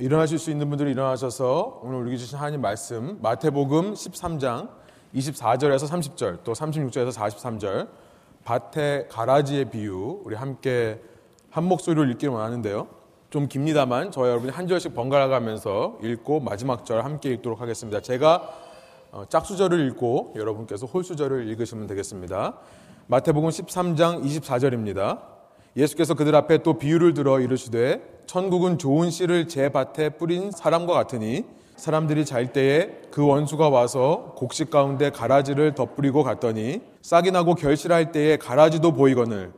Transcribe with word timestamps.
일어나실 0.00 0.38
수 0.38 0.52
있는 0.52 0.68
분들이 0.68 0.92
일어나셔서 0.92 1.80
오늘 1.82 1.98
우리 1.98 2.16
주신 2.16 2.38
하나님 2.38 2.60
말씀 2.60 3.18
마태복음 3.20 3.94
13장 3.94 4.68
24절에서 5.12 5.88
30절 5.88 6.44
또 6.44 6.52
36절에서 6.52 7.12
43절 7.12 7.88
밭의 8.44 9.08
가라지의 9.08 9.70
비유 9.70 10.20
우리 10.22 10.36
함께 10.36 11.02
한 11.50 11.64
목소리로 11.64 12.04
읽기를 12.04 12.32
원하는데요. 12.32 12.86
좀 13.30 13.48
깁니다만 13.48 14.12
저와 14.12 14.28
여러분이 14.28 14.52
한 14.52 14.68
절씩 14.68 14.94
번갈아 14.94 15.26
가면서 15.26 15.98
읽고 16.04 16.40
마지막 16.40 16.84
절 16.84 17.04
함께 17.04 17.30
읽도록 17.32 17.60
하겠습니다. 17.60 18.00
제가 18.00 18.48
어, 19.10 19.24
짝수절을 19.28 19.84
읽고 19.88 20.34
여러분께서 20.36 20.86
홀수절을 20.86 21.48
읽으시면 21.48 21.88
되겠습니다. 21.88 22.56
마태복음 23.08 23.48
13장 23.48 24.22
24절입니다. 24.22 25.22
예수께서 25.76 26.14
그들 26.14 26.36
앞에 26.36 26.58
또 26.58 26.78
비유를 26.78 27.14
들어 27.14 27.40
이르시되 27.40 28.17
천국은 28.28 28.76
좋은 28.76 29.10
씨를 29.10 29.48
제 29.48 29.70
밭에 29.70 30.10
뿌린 30.10 30.50
사람과 30.50 30.92
같으니 30.92 31.46
사람들이 31.76 32.26
잘 32.26 32.52
때에 32.52 32.90
그 33.10 33.26
원수가 33.26 33.70
와서 33.70 34.34
곡식 34.36 34.68
가운데 34.70 35.08
가라지를 35.08 35.74
덧뿌리고 35.74 36.24
갔더니 36.24 36.82
싹이 37.00 37.30
나고 37.30 37.54
결실할 37.54 38.12
때에 38.12 38.36
가라지도 38.36 38.92
보이거늘. 38.92 39.52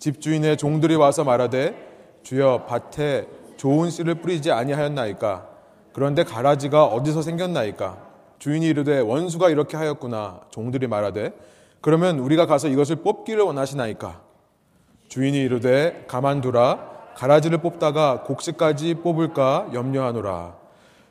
집주인의 0.00 0.56
종들이 0.56 0.96
와서 0.96 1.22
말하되 1.22 2.18
주여 2.24 2.66
밭에 2.66 3.28
좋은 3.56 3.90
씨를 3.90 4.16
뿌리지 4.16 4.50
아니하였나이까? 4.50 5.46
그런데 5.92 6.24
가라지가 6.24 6.86
어디서 6.86 7.22
생겼나이까? 7.22 7.96
주인이 8.40 8.66
이르되 8.66 8.98
원수가 8.98 9.50
이렇게 9.50 9.76
하였구나. 9.76 10.40
종들이 10.50 10.88
말하되 10.88 11.32
그러면 11.80 12.18
우리가 12.18 12.46
가서 12.46 12.66
이것을 12.66 12.96
뽑기를 12.96 13.44
원하시나이까? 13.44 14.20
주인이 15.06 15.38
이르되 15.38 16.06
가만두라 16.08 16.93
가라지를 17.16 17.58
뽑다가 17.58 18.22
곡식까지 18.22 18.94
뽑을까 18.94 19.68
염려하노라. 19.72 20.64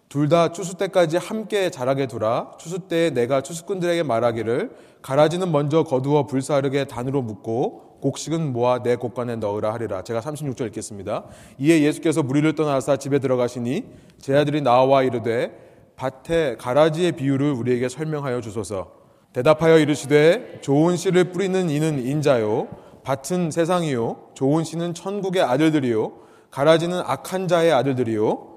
둘 0.09 0.29
다 0.29 0.51
추수 0.51 0.75
때까지 0.75 1.17
함께 1.17 1.71
자라게 1.71 2.05
두라. 2.07 2.51
추수 2.59 2.79
때에 2.79 3.09
내가 3.09 3.41
추수꾼들에게 3.41 4.03
말하기를 4.03 4.75
가라지는 5.01 5.51
먼저 5.51 5.83
거두어 5.83 6.27
불사르게 6.27 6.85
단으로 6.85 7.23
묶고 7.23 7.97
곡식은 8.01 8.53
모아 8.53 8.83
내 8.83 8.95
곡간에 8.95 9.37
넣으라 9.37 9.73
하리라. 9.73 10.03
제가 10.03 10.19
36절 10.19 10.67
읽겠습니다. 10.67 11.23
이에 11.57 11.81
예수께서 11.81 12.21
무리를 12.21 12.53
떠나사 12.53 12.97
집에 12.97 13.17
들어가시니 13.17 13.85
제 14.19 14.35
아들이 14.35 14.61
나와 14.61 15.01
이르되 15.01 15.51
밭에 15.95 16.57
가라지의 16.57 17.13
비유를 17.13 17.51
우리에게 17.51 17.89
설명하여 17.89 18.41
주소서. 18.41 18.91
대답하여 19.31 19.79
이르시되 19.79 20.59
좋은 20.61 20.95
씨를 20.95 21.31
뿌리는 21.31 21.69
이는 21.71 22.05
인자요 22.05 22.67
밭은 23.03 23.51
세상이요. 23.51 24.17
좋은 24.33 24.63
씨는 24.63 24.93
천국의 24.93 25.41
아들들이요. 25.43 26.11
가라지는 26.51 27.01
악한 27.05 27.47
자의 27.47 27.71
아들들이요. 27.73 28.47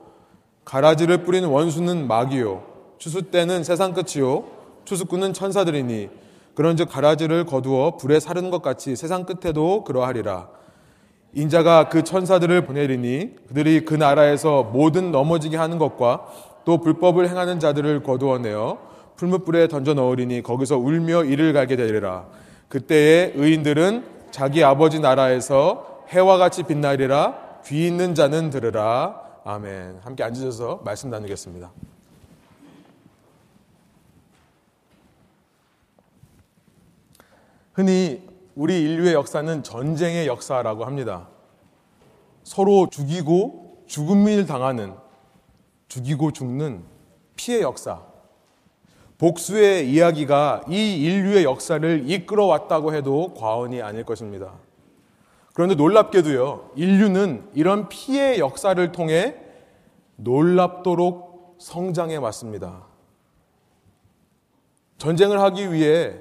가라지를 0.64 1.25
뿌리는 1.25 1.48
원수는 1.48 2.06
마귀요. 2.06 2.62
추수 2.98 3.22
때는 3.22 3.64
세상 3.64 3.92
끝이요. 3.92 4.44
추수꾼은 4.84 5.33
천사들이니. 5.33 6.08
그런즉 6.55 6.89
가라지를 6.91 7.44
거두어 7.44 7.97
불에 7.97 8.19
사르는 8.19 8.50
것 8.50 8.62
같이 8.62 8.97
세상 8.97 9.24
끝에도 9.24 9.84
그러하리라. 9.84 10.48
인자가 11.34 11.91
그 11.91 12.02
천사들을 12.02 12.64
보내리니 12.64 13.36
그들이 13.48 13.84
그 13.84 13.94
나라에서 13.94 14.62
모든 14.62 15.12
넘어지게 15.12 15.56
하는 15.56 15.77
것과 15.77 16.27
또 16.64 16.78
불법을 16.78 17.28
행하는 17.28 17.61
자들을 17.61 18.02
거두어내어 18.02 18.78
풀무불에 19.17 19.69
던져 19.69 19.94
넣으리니 19.94 20.42
거기서 20.42 20.78
울며 20.78 21.24
이를 21.24 21.52
가게 21.52 21.77
되리라. 21.77 22.24
그때에 22.69 23.33
의인들은 23.34 24.16
자기 24.30 24.62
아버지 24.62 25.00
나라에서 25.00 26.05
해와 26.08 26.38
같이 26.38 26.62
빛나리라 26.62 27.60
귀 27.64 27.86
있는 27.86 28.14
자는 28.14 28.50
들으라 28.50 29.27
아멘. 29.44 30.00
함께 30.02 30.24
앉으셔서 30.24 30.83
말씀 30.84 31.10
나누겠습니다. 31.10 31.70
흔히 37.74 38.27
우리 38.55 38.80
인류의 38.80 39.14
역사는 39.14 39.62
전쟁의 39.62 40.27
역사라고 40.27 40.84
합니다. 40.86 41.28
서로 42.42 42.89
죽이고 42.90 43.84
죽음을 43.86 44.46
당하는 44.46 44.95
죽이고 45.89 46.33
죽는 46.33 46.84
피해 47.36 47.61
역사. 47.61 48.05
복수의 49.18 49.90
이야기가 49.90 50.62
이 50.68 51.02
인류의 51.02 51.44
역사를 51.44 52.10
이끌어왔다고 52.10 52.94
해도 52.94 53.32
과언이 53.34 53.80
아닐 53.80 54.04
것입니다. 54.04 54.52
그런데 55.54 55.74
놀랍게도요, 55.74 56.72
인류는 56.77 57.48
이런 57.54 57.88
피해 57.88 58.38
역사를 58.38 58.92
통해 58.92 59.36
놀랍도록 60.16 61.56
성장해 61.58 62.16
왔습니다. 62.16 62.84
전쟁을 64.98 65.40
하기 65.40 65.72
위해 65.72 66.14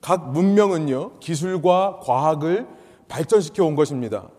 각 0.00 0.32
문명은요, 0.32 1.18
기술과 1.18 2.00
과학을 2.02 2.66
발전시켜 3.08 3.64
온 3.66 3.74
것입니다. 3.74 4.30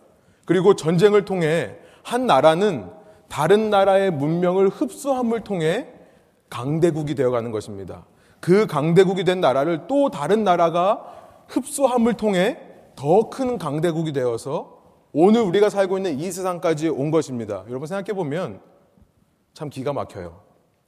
그리고 0.45 0.75
전쟁을 0.75 1.25
통해 1.25 1.75
한 2.01 2.25
나라는 2.25 2.89
다른 3.29 3.69
나라의 3.69 4.11
문명을 4.11 4.69
흡수함을 4.69 5.41
통해 5.41 5.92
강대국이 6.53 7.15
되어가는 7.15 7.49
것입니다. 7.49 8.05
그 8.39 8.67
강대국이 8.67 9.23
된 9.23 9.41
나라를 9.41 9.87
또 9.87 10.11
다른 10.11 10.43
나라가 10.43 11.03
흡수함을 11.47 12.13
통해 12.13 12.59
더 12.95 13.31
큰 13.31 13.57
강대국이 13.57 14.13
되어서 14.13 14.77
오늘 15.13 15.41
우리가 15.41 15.71
살고 15.71 15.97
있는 15.97 16.19
이 16.19 16.31
세상까지 16.31 16.89
온 16.89 17.09
것입니다. 17.09 17.63
여러분 17.69 17.87
생각해 17.87 18.13
보면 18.13 18.61
참 19.55 19.71
기가 19.71 19.93
막혀요. 19.93 20.41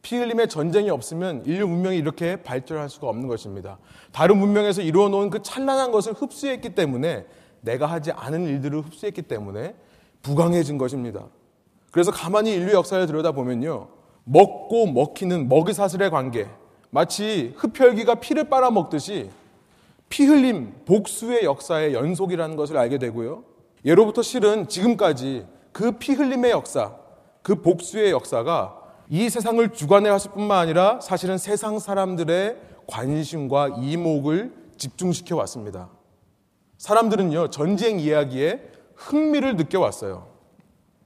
피 0.03 0.18
흘림의 0.18 0.50
전쟁이 0.50 0.92
없으면 0.92 1.44
인류 1.48 1.68
문명이 1.68 1.97
이렇게 1.97 2.36
발전할 2.44 2.88
수가 2.88 3.08
없는 3.08 3.28
것입니다. 3.28 3.80
다른 4.12 4.38
문명에서 4.38 4.84
이루어 4.84 5.09
놓은 5.09 5.32
그 5.32 5.42
찬란한 5.42 5.92
것을 5.92 6.14
흡수했기 6.14 6.76
때문에 6.76 7.26
내가 7.62 7.88
하지 7.88 8.12
않은 8.12 8.44
일들을 8.46 8.82
흡수했기 8.82 9.24
때문에 9.24 9.76
부강해진 10.22 10.78
것입니다. 10.78 11.26
그래서 11.92 12.12
가만히 12.12 12.53
인류 12.53 12.74
역사를 12.74 13.03
들여다보면요. 13.08 14.04
먹고 14.25 14.88
먹히는 14.88 15.47
먹이사슬의 15.47 16.09
관계, 16.09 16.47
마치 16.90 17.53
흡혈귀가 17.58 18.16
피를 18.16 18.50
빨아먹듯이 18.50 19.30
피 20.09 20.25
흘림, 20.25 20.74
복수의 20.86 21.44
역사의 21.44 21.94
연속이라는 21.94 22.56
것을 22.56 22.78
알게 22.78 22.97
되고요. 22.97 23.44
예로부터 23.85 24.22
실은 24.22 24.68
지금까지 24.68 25.46
그 25.72 25.91
피 25.97 26.14
흘림의 26.14 26.52
역사, 26.52 26.94
그 27.41 27.62
복수의 27.62 28.12
역사가 28.12 28.81
이 29.09 29.30
세상을 29.30 29.69
주관해 29.74 30.09
왔을 30.09 30.31
뿐만 30.31 30.58
아니라 30.58 31.00
사실은 31.02 31.38
세상 31.38 31.80
사람들의 31.80 32.58
관심과 32.88 33.78
이목을 33.81 34.53
집중시켜 34.78 35.35
왔습니다. 35.38 35.90
사람들은요, 36.78 37.50
전쟁 37.50 38.00
이야기에 38.00 38.62
흥미를 38.96 39.58
느껴 39.58 39.80
왔어요. 39.80 40.28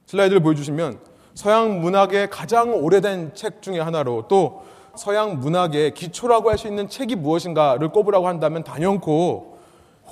슬라이드를 0.06 0.40
보여주시면 0.42 1.09
서양 1.34 1.80
문학의 1.80 2.30
가장 2.30 2.74
오래된 2.74 3.34
책 3.34 3.62
중의 3.62 3.82
하나로 3.82 4.26
또 4.28 4.64
서양 4.96 5.38
문학의 5.38 5.94
기초라고 5.94 6.50
할 6.50 6.58
수 6.58 6.66
있는 6.66 6.88
책이 6.88 7.16
무엇인가를 7.16 7.90
꼽으라고 7.90 8.26
한다면 8.26 8.64
단연코 8.64 9.58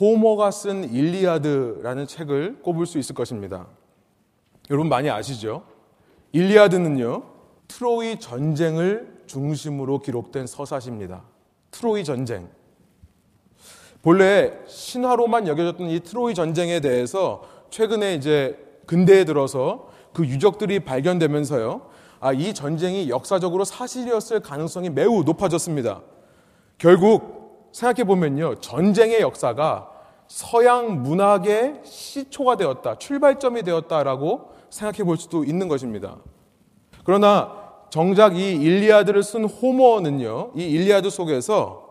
호머가 0.00 0.50
쓴 0.50 0.84
일리아드라는 0.92 2.06
책을 2.06 2.60
꼽을 2.62 2.86
수 2.86 2.98
있을 2.98 3.14
것입니다. 3.14 3.66
여러분 4.70 4.88
많이 4.88 5.10
아시죠? 5.10 5.64
일리아드는요, 6.32 7.22
트로이 7.66 8.20
전쟁을 8.20 9.22
중심으로 9.26 9.98
기록된 9.98 10.46
서사시입니다. 10.46 11.22
트로이 11.72 12.04
전쟁. 12.04 12.48
본래 14.02 14.52
신화로만 14.66 15.48
여겨졌던 15.48 15.88
이 15.90 16.00
트로이 16.00 16.34
전쟁에 16.34 16.80
대해서 16.80 17.42
최근에 17.70 18.14
이제 18.14 18.56
근대에 18.86 19.24
들어서 19.24 19.87
그 20.12 20.26
유적들이 20.26 20.80
발견되면서요. 20.80 21.82
아, 22.20 22.32
이 22.32 22.52
전쟁이 22.52 23.08
역사적으로 23.08 23.64
사실이었을 23.64 24.40
가능성이 24.40 24.90
매우 24.90 25.22
높아졌습니다. 25.22 26.00
결국 26.76 27.70
생각해 27.72 28.04
보면요. 28.04 28.56
전쟁의 28.56 29.20
역사가 29.20 29.90
서양 30.26 31.02
문학의 31.02 31.80
시초가 31.84 32.56
되었다, 32.56 32.98
출발점이 32.98 33.62
되었다라고 33.62 34.52
생각해 34.70 35.04
볼 35.04 35.16
수도 35.16 35.44
있는 35.44 35.68
것입니다. 35.68 36.16
그러나 37.04 37.68
정작 37.90 38.36
이 38.36 38.52
일리아드를 38.52 39.22
쓴 39.22 39.44
호머는요, 39.44 40.52
이 40.54 40.62
일리아드 40.62 41.08
속에서 41.08 41.88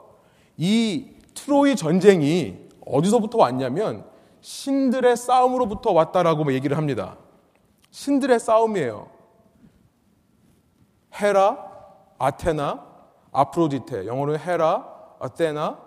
이 0.57 1.07
트로이 1.33 1.75
전쟁이 1.75 2.57
어디서부터 2.85 3.37
왔냐면 3.39 4.05
신들의 4.41 5.17
싸움으로부터 5.17 5.91
왔다라고 5.91 6.53
얘기를 6.53 6.77
합니다. 6.77 7.17
신들의 7.97 8.39
싸움이에요. 8.39 9.09
헤라, 11.15 11.57
아테나, 12.19 12.85
아프로디테, 13.31 14.05
영어로 14.05 14.37
헤라, 14.37 14.85
아테나, 15.19 15.79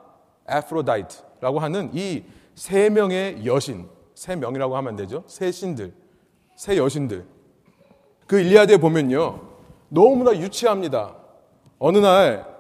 Aphrodite라고 0.49 1.61
하는 1.61 1.91
이 1.95 2.25
세 2.57 2.91
명의 2.91 3.47
여신, 3.47 3.89
세 4.15 4.35
명이라고 4.37 4.77
하면 4.77 4.97
되죠. 4.97 5.23
세 5.29 5.53
신들, 5.53 5.95
세 6.57 6.77
여신들. 6.77 7.25
그 8.27 8.41
일리아드에 8.41 8.77
보면요. 8.77 9.41
너무나 9.89 10.37
유치합니다. 10.37 11.15
어느 11.79 11.99
날 11.99 12.51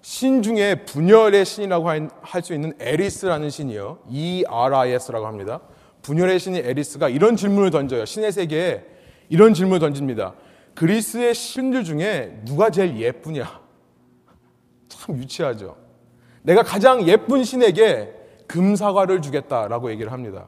신 0.00 0.42
중에 0.42 0.84
분열의 0.84 1.44
신이라고 1.44 1.88
할 1.88 2.42
수 2.42 2.54
있는 2.54 2.72
에리스라는 2.78 3.50
신이요. 3.50 3.98
E-R-I-S라고 4.08 5.26
합니다. 5.26 5.60
분열의 6.02 6.38
신이 6.38 6.58
에리스가 6.58 7.08
이런 7.08 7.34
질문을 7.34 7.70
던져요. 7.72 8.04
신의 8.04 8.30
세계에 8.30 8.97
이런 9.28 9.54
질문을 9.54 9.78
던집니다. 9.78 10.34
그리스의 10.74 11.34
신들 11.34 11.84
중에 11.84 12.40
누가 12.44 12.70
제일 12.70 12.96
예쁘냐? 12.98 13.60
참 14.88 15.16
유치하죠. 15.16 15.76
내가 16.42 16.62
가장 16.62 17.06
예쁜 17.06 17.44
신에게 17.44 18.14
금사과를 18.46 19.20
주겠다라고 19.22 19.90
얘기를 19.90 20.12
합니다. 20.12 20.46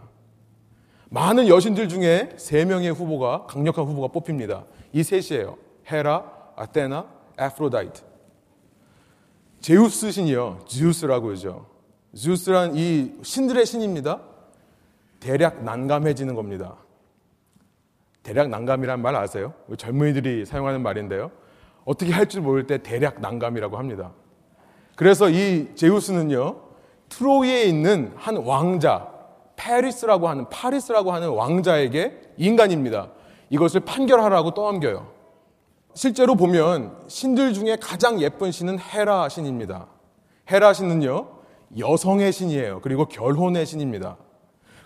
많은 1.11 1.49
여신들 1.49 1.89
중에 1.89 2.31
세 2.37 2.65
명의 2.65 2.91
후보가 2.91 3.47
강력한 3.47 3.85
후보가 3.85 4.09
뽑힙니다. 4.09 4.65
이 4.93 5.03
셋이에요. 5.03 5.59
헤라, 5.91 6.25
아테나, 6.57 7.07
Aphrodite. 7.37 8.03
제우스 9.61 10.11
신이요. 10.11 10.61
Zeus라고 10.67 11.27
그러죠. 11.27 11.67
Zeus란 12.15 12.77
이 12.77 13.13
신들의 13.23 13.67
신입니다. 13.67 14.21
대략 15.19 15.63
난감해지는 15.65 16.35
겁니다. 16.35 16.77
대략 18.31 18.49
난감이란 18.49 19.03
말 19.03 19.17
아세요? 19.17 19.55
젊은이들이 19.77 20.47
사용하는 20.47 20.85
말인데요. 20.85 21.33
어떻게 21.85 22.13
할 22.13 22.27
줄 22.27 22.43
모를 22.43 22.65
때 22.65 22.79
대략 22.79 23.21
난감이라고 23.21 23.77
합니다. 23.77 24.13
그래서 24.95 25.29
이 25.29 25.75
제우스는요, 25.75 26.61
트로이에 27.09 27.65
있는 27.65 28.13
한 28.15 28.37
왕자, 28.37 29.09
Paris라고 29.57 30.29
하는, 30.29 30.49
파리스라고 30.49 31.11
하는 31.11 31.31
왕자에게 31.31 32.21
인간입니다. 32.37 33.09
이것을 33.49 33.81
판결하라고 33.81 34.55
떠넘겨요. 34.55 35.09
실제로 35.95 36.37
보면 36.37 36.99
신들 37.09 37.53
중에 37.53 37.79
가장 37.83 38.21
예쁜 38.21 38.53
신은 38.53 38.79
헤라 38.79 39.29
신입니다. 39.29 39.89
헤라 40.49 40.73
신은요, 40.73 41.27
여성의 41.77 42.31
신이에요. 42.31 42.81
그리고 42.81 43.07
결혼의 43.07 43.67
신입니다. 43.67 44.19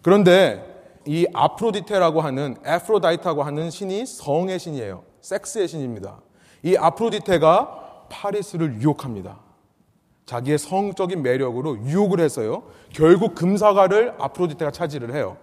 그런데 0.03 0.74
이 1.07 1.27
아프로디테라고 1.33 2.21
하는 2.21 2.57
Aphrodite라고 2.65 3.43
하는 3.43 3.71
신이 3.71 4.07
성의 4.07 4.59
신이에요. 4.59 5.03
섹스의 5.21 5.69
신입니다. 5.69 6.21
이 6.63 6.77
아프로디테가 6.77 8.07
파리스를 8.09 8.81
유혹합니다. 8.81 9.41
자기의 10.27 10.59
성적인 10.59 11.23
매력으로 11.23 11.77
유혹을 11.85 12.21
해서요. 12.21 12.63
결국 12.93 13.35
금사과를 13.35 14.15
아프로디테가 14.19 14.71
차지를 14.71 15.15
해요. 15.15 15.37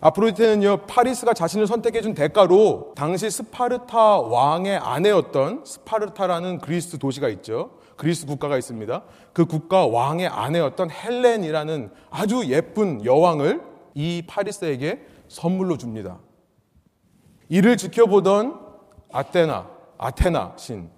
아프로디테는요, 0.00 0.86
파리스가 0.88 1.32
자신을 1.32 1.66
선택해준 1.66 2.14
대가로 2.14 2.92
당시 2.96 3.30
스파르타 3.30 4.20
왕의 4.20 4.78
아내였던 4.78 5.62
스파르타라는 5.64 6.58
그리스 6.58 6.98
도시가 6.98 7.28
있죠. 7.28 7.70
그리스 7.96 8.26
국가가 8.26 8.58
있습니다. 8.58 9.02
그 9.32 9.44
국가 9.44 9.86
왕의 9.86 10.26
아내였던 10.26 10.90
헬렌이라는 10.90 11.90
아주 12.10 12.46
예쁜 12.46 13.04
여왕을 13.04 13.71
이 13.94 14.22
파리스에게 14.26 15.00
선물로 15.28 15.76
줍니다. 15.76 16.18
이를 17.48 17.76
지켜보던 17.76 18.58
아테나, 19.12 19.68
아테나 19.98 20.54
신. 20.56 20.88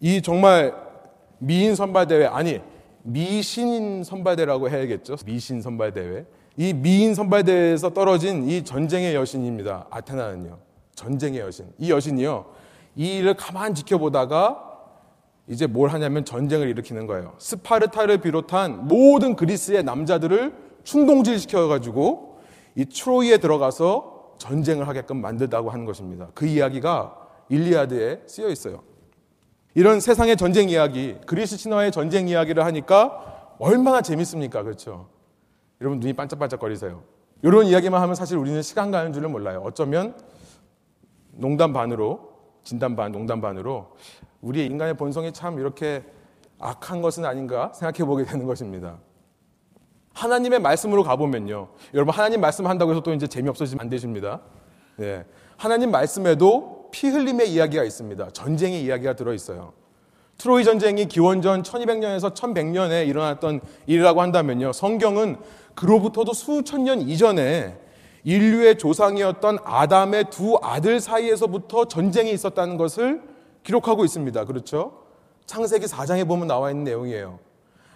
이 0.00 0.22
정말 0.22 0.74
미인 1.38 1.74
선발대회, 1.74 2.26
아니, 2.26 2.60
미신 3.02 4.04
선발대라고 4.04 4.70
해야겠죠. 4.70 5.16
미신 5.24 5.60
선발대회. 5.62 6.24
이 6.56 6.72
미인 6.72 7.14
선발대회에서 7.14 7.90
떨어진 7.90 8.48
이 8.48 8.64
전쟁의 8.64 9.14
여신입니다. 9.14 9.86
아테나는요. 9.90 10.58
전쟁의 10.94 11.40
여신. 11.40 11.66
이 11.78 11.90
여신이요. 11.90 12.46
이 12.96 13.18
일을 13.18 13.34
가만 13.34 13.74
지켜보다가 13.74 14.64
이제 15.46 15.66
뭘 15.66 15.90
하냐면 15.90 16.24
전쟁을 16.24 16.68
일으키는 16.68 17.06
거예요. 17.06 17.34
스파르타를 17.38 18.18
비롯한 18.18 18.88
모든 18.88 19.36
그리스의 19.36 19.84
남자들을 19.84 20.52
충동질시켜가지고 20.82 22.27
이 22.78 22.84
트로이에 22.84 23.38
들어가서 23.38 24.36
전쟁을 24.38 24.86
하게끔 24.86 25.20
만들다고 25.20 25.68
하는 25.68 25.84
것입니다. 25.84 26.28
그 26.32 26.46
이야기가 26.46 27.28
일리아드에 27.48 28.22
쓰여 28.26 28.48
있어요. 28.50 28.84
이런 29.74 29.98
세상의 29.98 30.36
전쟁 30.36 30.68
이야기, 30.68 31.16
그리스 31.26 31.56
신화의 31.56 31.90
전쟁 31.90 32.28
이야기를 32.28 32.64
하니까 32.64 33.56
얼마나 33.58 34.00
재밌습니까? 34.00 34.62
그렇죠? 34.62 35.08
여러분 35.80 35.98
눈이 35.98 36.12
반짝반짝거리세요. 36.12 37.02
이런 37.42 37.66
이야기만 37.66 38.00
하면 38.00 38.14
사실 38.14 38.36
우리는 38.36 38.62
시간 38.62 38.92
가는 38.92 39.12
줄을 39.12 39.28
몰라요. 39.28 39.60
어쩌면 39.64 40.16
농담 41.32 41.72
반으로, 41.72 42.30
진담 42.62 42.94
반, 42.94 43.10
농담 43.10 43.40
반으로 43.40 43.96
우리의 44.40 44.66
인간의 44.66 44.96
본성이 44.96 45.32
참 45.32 45.58
이렇게 45.58 46.04
악한 46.60 47.02
것은 47.02 47.24
아닌가 47.24 47.72
생각해 47.74 48.06
보게 48.06 48.22
되는 48.22 48.46
것입니다. 48.46 48.98
하나님의 50.18 50.58
말씀으로 50.58 51.04
가보면요. 51.04 51.68
여러분, 51.94 52.12
하나님 52.12 52.40
말씀 52.40 52.66
한다고 52.66 52.90
해서 52.90 53.02
또 53.02 53.14
이제 53.14 53.28
재미없어지면 53.28 53.80
안 53.80 53.88
되십니다. 53.88 54.40
네. 54.96 55.24
하나님 55.56 55.92
말씀에도 55.92 56.88
피 56.90 57.08
흘림의 57.08 57.52
이야기가 57.52 57.84
있습니다. 57.84 58.30
전쟁의 58.30 58.82
이야기가 58.82 59.14
들어있어요. 59.14 59.72
트로이 60.36 60.64
전쟁이 60.64 61.06
기원전 61.06 61.62
1200년에서 61.62 62.34
1100년에 62.34 63.06
일어났던 63.06 63.60
일이라고 63.86 64.20
한다면요. 64.20 64.72
성경은 64.72 65.36
그로부터도 65.74 66.32
수천 66.32 66.84
년 66.84 67.00
이전에 67.00 67.76
인류의 68.24 68.78
조상이었던 68.78 69.58
아담의 69.64 70.24
두 70.30 70.58
아들 70.62 70.98
사이에서부터 70.98 71.86
전쟁이 71.86 72.32
있었다는 72.32 72.76
것을 72.76 73.22
기록하고 73.62 74.04
있습니다. 74.04 74.44
그렇죠? 74.46 75.04
창세기 75.46 75.86
4장에 75.86 76.26
보면 76.26 76.48
나와 76.48 76.70
있는 76.70 76.84
내용이에요. 76.84 77.38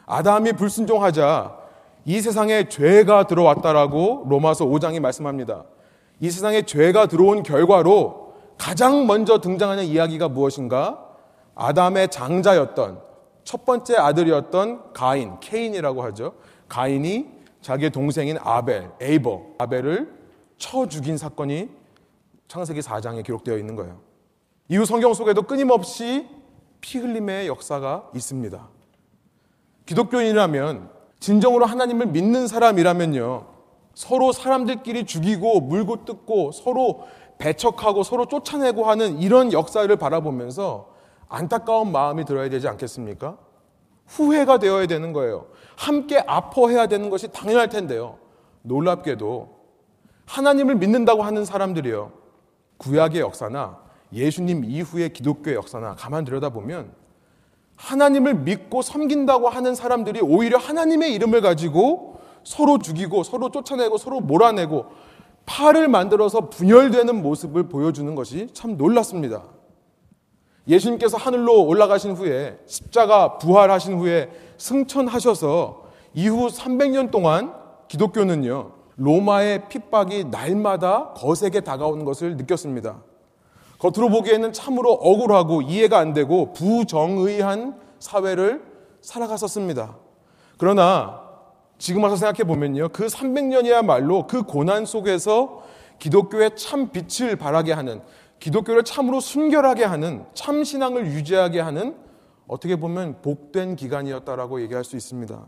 아담이 0.06 0.52
불순종하자 0.52 1.61
이 2.04 2.20
세상에 2.20 2.69
죄가 2.69 3.26
들어왔다라고 3.26 4.26
로마서 4.28 4.66
5장이 4.66 5.00
말씀합니다. 5.00 5.64
이 6.20 6.31
세상에 6.31 6.62
죄가 6.62 7.06
들어온 7.06 7.43
결과로 7.43 8.34
가장 8.58 9.06
먼저 9.06 9.40
등장하는 9.40 9.84
이야기가 9.84 10.28
무엇인가? 10.28 11.04
아담의 11.54 12.10
장자였던 12.10 13.00
첫 13.44 13.64
번째 13.64 13.96
아들이었던 13.96 14.93
가인, 14.93 15.38
케인이라고 15.40 16.02
하죠. 16.04 16.34
가인이 16.69 17.28
자기의 17.60 17.90
동생인 17.90 18.38
아벨, 18.40 18.90
에이버, 19.00 19.43
아벨을 19.58 20.12
쳐 20.58 20.87
죽인 20.87 21.19
사건이 21.19 21.69
창세기 22.48 22.81
4장에 22.81 23.25
기록되어 23.25 23.56
있는 23.58 23.76
거예요. 23.76 24.00
이후 24.69 24.84
성경 24.84 25.14
속에도 25.14 25.43
끊임없이 25.43 26.28
피 26.81 26.98
흘림의 26.98 27.46
역사가 27.46 28.10
있습니다. 28.15 28.69
기독교인이라면 29.86 31.01
진정으로 31.22 31.67
하나님을 31.67 32.06
믿는 32.06 32.48
사람이라면요. 32.48 33.46
서로 33.94 34.32
사람들끼리 34.32 35.06
죽이고 35.06 35.60
물고 35.60 36.05
뜯고 36.05 36.50
서로 36.50 37.05
배척하고 37.38 38.02
서로 38.02 38.26
쫓아내고 38.26 38.86
하는 38.86 39.20
이런 39.20 39.52
역사를 39.52 39.94
바라보면서 39.96 40.88
안타까운 41.29 41.93
마음이 41.93 42.24
들어야 42.24 42.50
되지 42.50 42.67
않겠습니까? 42.67 43.38
후회가 44.08 44.58
되어야 44.58 44.86
되는 44.88 45.12
거예요. 45.12 45.46
함께 45.76 46.19
아파해야 46.26 46.88
되는 46.88 47.08
것이 47.08 47.29
당연할 47.29 47.69
텐데요. 47.69 48.19
놀랍게도 48.62 49.60
하나님을 50.26 50.74
믿는다고 50.74 51.22
하는 51.22 51.44
사람들이요. 51.44 52.10
구약의 52.79 53.20
역사나 53.20 53.79
예수님 54.12 54.64
이후의 54.64 55.12
기독교의 55.12 55.55
역사나 55.55 55.94
가만 55.94 56.24
들여다보면 56.24 56.93
하나님을 57.82 58.34
믿고 58.34 58.81
섬긴다고 58.81 59.48
하는 59.48 59.74
사람들이 59.74 60.20
오히려 60.20 60.56
하나님의 60.56 61.12
이름을 61.15 61.41
가지고 61.41 62.20
서로 62.44 62.79
죽이고 62.79 63.24
서로 63.24 63.51
쫓아내고 63.51 63.98
서로 63.98 64.20
몰아내고 64.20 64.86
팔을 65.46 65.89
만들어서 65.89 66.48
분열되는 66.48 67.20
모습을 67.22 67.65
보여주는 67.69 68.15
것이 68.15 68.48
참 68.53 68.77
놀랐습니다. 68.77 69.43
예수님께서 70.69 71.17
하늘로 71.17 71.67
올라가신 71.67 72.12
후에 72.12 72.56
십자가 72.67 73.39
부활하신 73.39 73.98
후에 73.98 74.31
승천하셔서 74.58 75.82
이후 76.15 76.46
300년 76.46 77.10
동안 77.10 77.53
기독교는요, 77.89 78.70
로마의 78.96 79.69
핍박이 79.69 80.27
날마다 80.31 81.15
거세게 81.15 81.62
다가오는 81.62 82.05
것을 82.05 82.36
느꼈습니다. 82.36 83.11
겉으로 83.82 84.10
보기에는 84.10 84.53
참으로 84.53 84.93
억울하고 84.93 85.60
이해가 85.62 85.98
안 85.98 86.12
되고 86.12 86.53
부정의한 86.53 87.81
사회를 87.98 88.62
살아갔었습니다. 89.01 89.96
그러나 90.56 91.20
지금 91.79 92.05
와서 92.05 92.15
생각해 92.15 92.44
보면요. 92.44 92.91
그 92.91 93.06
300년이야말로 93.06 94.29
그 94.29 94.44
고난 94.44 94.86
속에서 94.86 95.65
기독교의 95.98 96.55
참 96.55 96.91
빛을 96.93 97.34
발하게 97.34 97.72
하는 97.72 98.03
기독교를 98.39 98.84
참으로 98.84 99.19
순결하게 99.19 99.82
하는 99.82 100.27
참 100.32 100.62
신앙을 100.62 101.06
유지하게 101.06 101.58
하는 101.58 101.96
어떻게 102.46 102.77
보면 102.77 103.20
복된 103.20 103.74
기간이었다라고 103.74 104.62
얘기할 104.62 104.84
수 104.84 104.94
있습니다. 104.94 105.44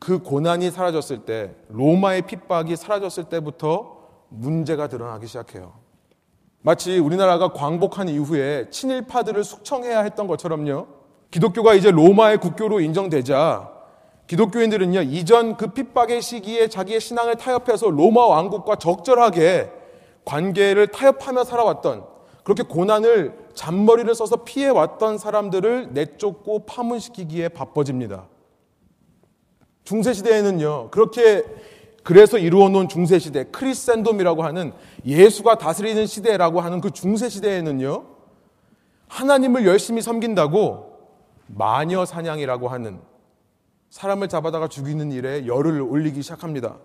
그 0.00 0.18
고난이 0.18 0.72
사라졌을 0.72 1.18
때, 1.18 1.54
로마의 1.68 2.22
핍박이 2.22 2.74
사라졌을 2.74 3.24
때부터 3.24 3.98
문제가 4.30 4.88
드러나기 4.88 5.28
시작해요. 5.28 5.81
마치 6.64 6.98
우리나라가 6.98 7.52
광복한 7.52 8.08
이후에 8.08 8.70
친일파들을 8.70 9.42
숙청해야 9.42 10.02
했던 10.02 10.28
것처럼요. 10.28 10.86
기독교가 11.32 11.74
이제 11.74 11.90
로마의 11.90 12.38
국교로 12.38 12.80
인정되자 12.80 13.70
기독교인들은요, 14.28 15.02
이전 15.02 15.56
그 15.56 15.68
핍박의 15.68 16.22
시기에 16.22 16.68
자기의 16.68 17.00
신앙을 17.00 17.34
타협해서 17.34 17.90
로마 17.90 18.26
왕국과 18.26 18.76
적절하게 18.76 19.70
관계를 20.24 20.86
타협하며 20.86 21.42
살아왔던 21.44 22.04
그렇게 22.44 22.62
고난을 22.62 23.36
잔머리를 23.54 24.14
써서 24.14 24.44
피해왔던 24.44 25.18
사람들을 25.18 25.88
내쫓고 25.92 26.60
파문시키기에 26.60 27.48
바빠집니다. 27.48 28.28
중세시대에는요, 29.84 30.90
그렇게 30.90 31.44
그래서 32.02 32.38
이루어 32.38 32.68
놓은 32.68 32.88
중세시대, 32.88 33.44
크리센돔이라고 33.52 34.42
하는 34.42 34.72
예수가 35.04 35.58
다스리는 35.58 36.06
시대라고 36.06 36.60
하는 36.60 36.80
그 36.80 36.90
중세시대에는요, 36.90 38.04
하나님을 39.08 39.66
열심히 39.66 40.02
섬긴다고 40.02 40.92
마녀 41.46 42.04
사냥이라고 42.04 42.68
하는 42.68 43.00
사람을 43.90 44.28
잡아다가 44.28 44.68
죽이는 44.68 45.12
일에 45.12 45.46
열을 45.46 45.80
올리기 45.80 46.22
시작합니다. 46.22 46.76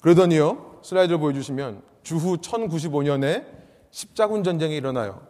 그러더니요, 0.00 0.80
슬라이드를 0.82 1.18
보여주시면 1.18 1.82
주후 2.02 2.36
1095년에 2.36 3.46
십자군 3.90 4.44
전쟁이 4.44 4.76
일어나요. 4.76 5.20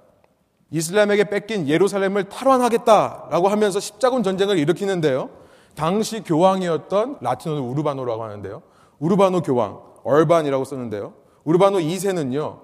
이슬람에게 0.71 1.25
뺏긴 1.25 1.69
예루살렘을 1.69 2.25
탈환하겠다라고 2.25 3.49
하면서 3.49 3.79
십자군 3.79 4.23
전쟁을 4.23 4.59
일으키는데요. 4.59 5.31
당시 5.75 6.23
교황이었던 6.23 7.19
라틴어로 7.21 7.63
우르바노라고 7.63 8.25
하는데요. 8.25 8.63
우르바노 9.03 9.43
교황, 9.43 9.81
얼반이라고 10.05 10.65
쓰는데요. 10.65 11.15
우르바노 11.43 11.79
2세는요. 11.79 12.61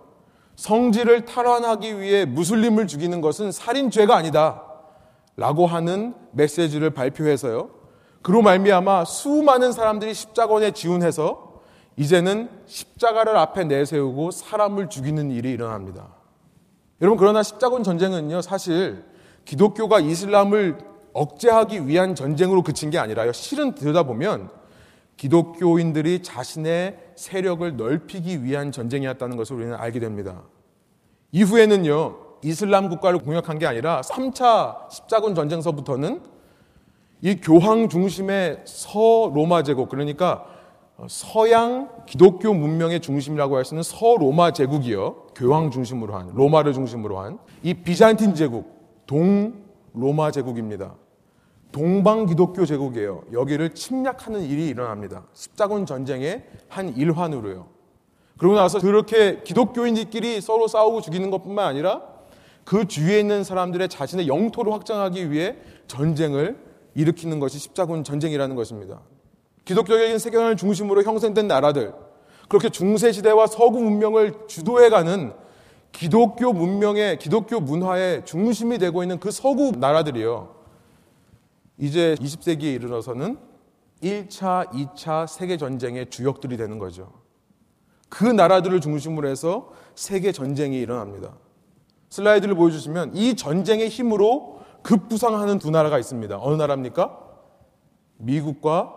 성지를 0.55 1.25
탈환하기 1.25 1.99
위해 1.99 2.25
무슬림을 2.25 2.87
죽이는 2.87 3.21
것은 3.21 3.51
살인죄가 3.51 4.15
아니다. 4.15 4.63
라고 5.37 5.67
하는 5.67 6.15
메시지를 6.31 6.91
발표해서요. 6.91 7.71
그로 8.23 8.43
말미암아 8.43 9.05
수많은 9.05 9.73
사람들이 9.73 10.15
십자군에 10.15 10.71
지운해서 10.71 11.61
이제는 11.97 12.49
십자가를 12.67 13.37
앞에 13.37 13.65
내세우고 13.65 14.31
사람을 14.31 14.89
죽이는 14.89 15.33
일이 15.33 15.51
일어납니다. 15.51 16.07
여러분 17.01 17.19
그러나 17.19 17.43
십자군 17.43 17.83
전쟁은요 17.83 18.43
사실 18.43 19.05
기독교가 19.45 19.99
이슬람을 20.01 20.79
억제하기 21.13 21.89
위한 21.89 22.15
전쟁으로 22.15 22.63
그친 22.63 22.91
게 22.91 22.99
아니라요. 22.99 23.33
실은 23.33 23.75
들여다보면 23.75 24.58
기독교인들이 25.19 26.23
자신의 26.23 26.97
세력을 27.17 27.77
넓히기 27.77 28.43
위한 28.45 28.73
전쟁이었다는 28.73 29.37
것을 29.37 29.57
우리는 29.57 29.75
알게 29.75 30.01
됩니다. 30.01 30.43
이후에는요, 31.33 32.17
이슬람 32.43 32.89
국가를 32.89 33.19
공격한 33.19 33.59
게 33.59 33.67
아니라 33.67 34.01
3차 34.01 34.91
십자군 34.91 35.35
전쟁서부터는 35.35 36.23
이 37.21 37.37
교황 37.41 37.89
중심의 37.89 38.63
서로마 38.65 39.65
제국, 39.65 39.89
그러니까 39.89 40.47
서양 41.09 41.91
기독교 42.07 42.55
문명의 42.55 43.01
중심이라고 43.01 43.57
할 43.57 43.65
수 43.65 43.75
있는 43.75 43.83
서로마 43.83 44.53
제국이요. 44.53 45.27
교황 45.35 45.71
중심으로 45.71 46.15
한, 46.15 46.33
로마를 46.35 46.73
중심으로 46.73 47.19
한 47.19 47.39
이 47.65 47.75
비잔틴 47.75 48.35
제국, 48.35 49.05
동로마 49.07 50.31
제국입니다. 50.31 50.95
동방 51.73 52.27
기독교 52.27 52.65
제국이에요. 52.65 53.23
여기를 53.33 53.75
침략하는 53.75 54.43
일이 54.43 54.69
일어납니다. 54.69 55.25
십자군 55.35 55.87
전쟁의 55.87 56.45
한 56.69 56.97
일환으로요. 56.97 57.67
그러고 58.39 58.57
나서 58.57 58.79
그렇게 58.79 59.43
기독교인들끼리 59.43 60.41
서로 60.41 60.69
싸우고 60.69 61.01
죽이는 61.01 61.31
것뿐만 61.31 61.67
아니라 61.67 62.03
그 62.65 62.87
주위에 62.87 63.21
있는 63.21 63.45
사람들의 63.45 63.89
자신의 63.89 64.29
영토를 64.29 64.73
확장하기 64.73 65.31
위해 65.31 65.57
전쟁을 65.87 66.57
일으키는 66.95 67.41
것이 67.41 67.59
십자군 67.59 68.05
전쟁이라는 68.05 68.55
것입니다. 68.57 69.01
기독교적인 69.65 70.19
세계관을 70.19 70.57
중심으로 70.57 71.03
형성된 71.03 71.49
나라들, 71.49 71.93
그렇게 72.49 72.71
중세시대와 72.71 73.47
서구 73.47 73.81
문명을 73.81 74.47
주도해가는 74.47 75.33
기독교 75.93 76.53
문명의, 76.53 77.19
기독교 77.19 77.61
문화의 77.61 78.25
중심이 78.25 78.79
되고 78.79 79.03
있는 79.03 79.19
그 79.21 79.31
서구 79.31 79.73
나라들이요. 79.73 80.58
이제 81.79 82.17
20세기에 82.21 82.75
이르러서는 82.75 83.39
1차, 84.03 84.71
2차 84.71 85.27
세계 85.27 85.57
전쟁의 85.57 86.11
주역들이 86.11 86.57
되는 86.57 86.79
거죠. 86.79 87.13
그 88.09 88.25
나라들을 88.25 88.81
중심으로 88.81 89.29
해서 89.29 89.73
세계 89.95 90.33
전쟁이 90.33 90.79
일어납니다. 90.81 91.35
슬라이드를 92.11 92.55
보여주시면 92.55 93.15
이 93.17 93.35
전쟁의 93.35 93.89
힘으로 93.89 94.61
급부상하는 94.83 95.59
두 95.59 95.71
나라가 95.71 95.99
있습니다. 95.99 96.39
어느 96.41 96.57
나라입니까? 96.57 97.19
미국과 98.19 98.95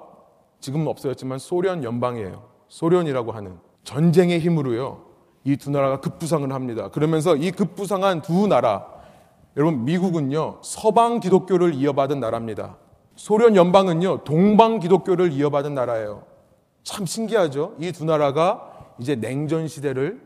지금은 0.60 0.88
없어졌지만 0.88 1.40
소련 1.40 1.84
연방이에요. 1.84 2.50
소련이라고 2.68 3.32
하는 3.32 3.58
전쟁의 3.84 4.40
힘으로요. 4.40 5.12
이 5.44 5.58
두 5.58 5.72
나라가 5.72 6.00
급부상을 6.00 6.52
합니다. 6.54 6.90
그러면서 6.90 7.36
이 7.36 7.52
급부상한 7.52 8.22
두 8.22 8.48
나라, 8.48 8.86
여러분 9.58 9.84
미국은요 9.86 10.60
서방 10.62 11.20
기독교를 11.20 11.74
이어받은 11.74 12.20
나라입니다. 12.20 12.78
소련 13.16 13.56
연방은요 13.56 14.24
동방 14.24 14.80
기독교를 14.80 15.32
이어받은 15.34 15.74
나라예요. 15.74 16.24
참 16.84 17.06
신기하죠? 17.06 17.76
이 17.80 17.92
두 17.92 18.06
나라가 18.06 18.94
이제 18.98 19.16
냉전 19.16 19.68
시대를 19.68 20.22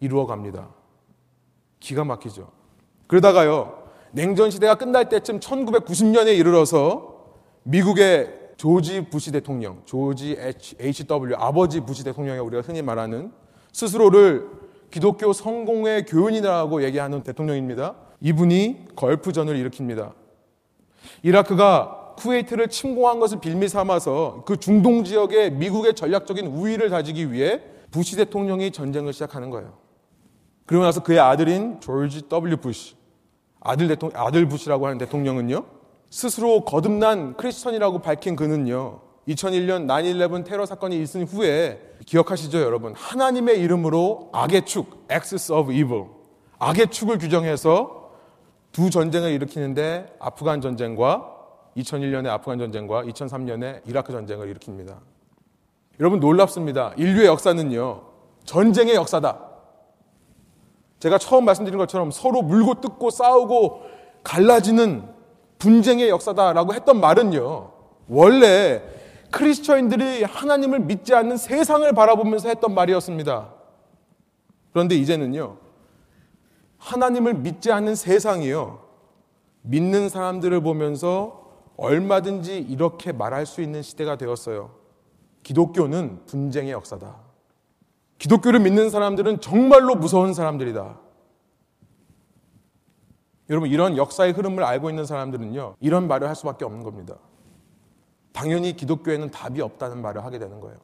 이루어 0.00 0.26
갑니다. 0.26 0.68
기가 1.80 2.04
막히죠. 2.04 2.50
그러다가요 3.06 3.80
냉전 4.12 4.50
시대가 4.50 4.74
끝날 4.74 5.08
때쯤 5.08 5.40
1990년에 5.40 6.36
이르러서 6.36 7.24
미국의 7.62 8.38
조지 8.56 9.08
부시 9.08 9.32
대통령, 9.32 9.80
조지 9.86 10.36
H.W. 10.78 11.34
아버지 11.38 11.80
부시 11.80 12.04
대통령이 12.04 12.40
우리가 12.40 12.62
흔히 12.62 12.82
말하는 12.82 13.32
스스로를 13.72 14.48
기독교 14.90 15.32
성공의 15.32 16.04
교훈이라고 16.04 16.82
얘기하는 16.84 17.22
대통령입니다. 17.22 17.94
이분이 18.20 18.88
걸프전을 18.96 19.56
일으킵니다. 19.64 20.12
이라크가 21.22 22.14
쿠웨이트를 22.18 22.68
침공한 22.68 23.18
것을 23.18 23.40
빌미 23.40 23.68
삼아서 23.68 24.42
그 24.46 24.58
중동 24.58 25.04
지역에 25.04 25.50
미국의 25.50 25.94
전략적인 25.94 26.46
우위를 26.46 26.90
다지기 26.90 27.32
위해 27.32 27.62
부시 27.90 28.16
대통령이 28.16 28.70
전쟁을 28.70 29.12
시작하는 29.12 29.50
거예요. 29.50 29.78
그러고 30.66 30.84
나서 30.84 31.02
그의 31.02 31.18
아들인 31.18 31.80
조지 31.80 32.28
W. 32.28 32.58
부시, 32.58 32.94
아들 33.60 33.88
대통령, 33.88 34.20
아들 34.20 34.46
부시라고 34.48 34.86
하는 34.86 34.98
대통령은요, 34.98 35.64
스스로 36.10 36.64
거듭난 36.64 37.36
크리스천이라고 37.36 38.00
밝힌 38.00 38.36
그는요. 38.36 39.00
2001년 39.28 39.86
9-11 39.86 40.44
테러 40.44 40.66
사건이 40.66 41.00
있은 41.02 41.24
후에 41.24 41.80
기억하시죠, 42.06 42.60
여러분? 42.60 42.94
하나님의 42.94 43.60
이름으로 43.60 44.30
악의 44.32 44.66
축, 44.66 45.06
axis 45.10 45.52
of 45.52 45.72
evil, 45.72 46.06
악의 46.58 46.88
축을 46.88 47.18
규정해서 47.18 47.99
두 48.72 48.90
전쟁을 48.90 49.30
일으키는데 49.32 50.16
아프간 50.18 50.60
전쟁과 50.60 51.36
2001년의 51.76 52.28
아프간 52.28 52.58
전쟁과 52.58 53.04
2003년의 53.04 53.82
이라크 53.86 54.12
전쟁을 54.12 54.54
일으킵니다. 54.54 54.96
여러분 55.98 56.20
놀랍습니다. 56.20 56.94
인류의 56.96 57.26
역사는요. 57.26 58.02
전쟁의 58.44 58.94
역사다. 58.94 59.50
제가 60.98 61.18
처음 61.18 61.44
말씀드린 61.44 61.78
것처럼 61.78 62.10
서로 62.10 62.42
물고 62.42 62.80
뜯고 62.80 63.10
싸우고 63.10 63.82
갈라지는 64.22 65.04
분쟁의 65.58 66.08
역사다라고 66.08 66.74
했던 66.74 67.00
말은요. 67.00 67.72
원래 68.08 68.82
크리스처인들이 69.30 70.24
하나님을 70.24 70.80
믿지 70.80 71.14
않는 71.14 71.36
세상을 71.36 71.90
바라보면서 71.92 72.48
했던 72.48 72.74
말이었습니다. 72.74 73.52
그런데 74.72 74.94
이제는요. 74.96 75.56
하나님을 76.80 77.34
믿지 77.34 77.70
않는 77.70 77.94
세상이요. 77.94 78.82
믿는 79.62 80.08
사람들을 80.08 80.60
보면서 80.62 81.52
얼마든지 81.76 82.58
이렇게 82.58 83.12
말할 83.12 83.46
수 83.46 83.62
있는 83.62 83.82
시대가 83.82 84.16
되었어요. 84.16 84.74
기독교는 85.42 86.26
분쟁의 86.26 86.72
역사다. 86.72 87.16
기독교를 88.18 88.60
믿는 88.60 88.90
사람들은 88.90 89.40
정말로 89.40 89.94
무서운 89.94 90.34
사람들이다. 90.34 90.98
여러분 93.50 93.68
이런 93.68 93.96
역사의 93.96 94.32
흐름을 94.32 94.62
알고 94.62 94.90
있는 94.90 95.04
사람들은요 95.06 95.76
이런 95.80 96.06
말을 96.06 96.28
할 96.28 96.36
수밖에 96.36 96.64
없는 96.64 96.82
겁니다. 96.82 97.16
당연히 98.32 98.76
기독교에는 98.76 99.30
답이 99.30 99.60
없다는 99.60 100.00
말을 100.00 100.24
하게 100.24 100.38
되는 100.38 100.60
거예요. 100.60 100.78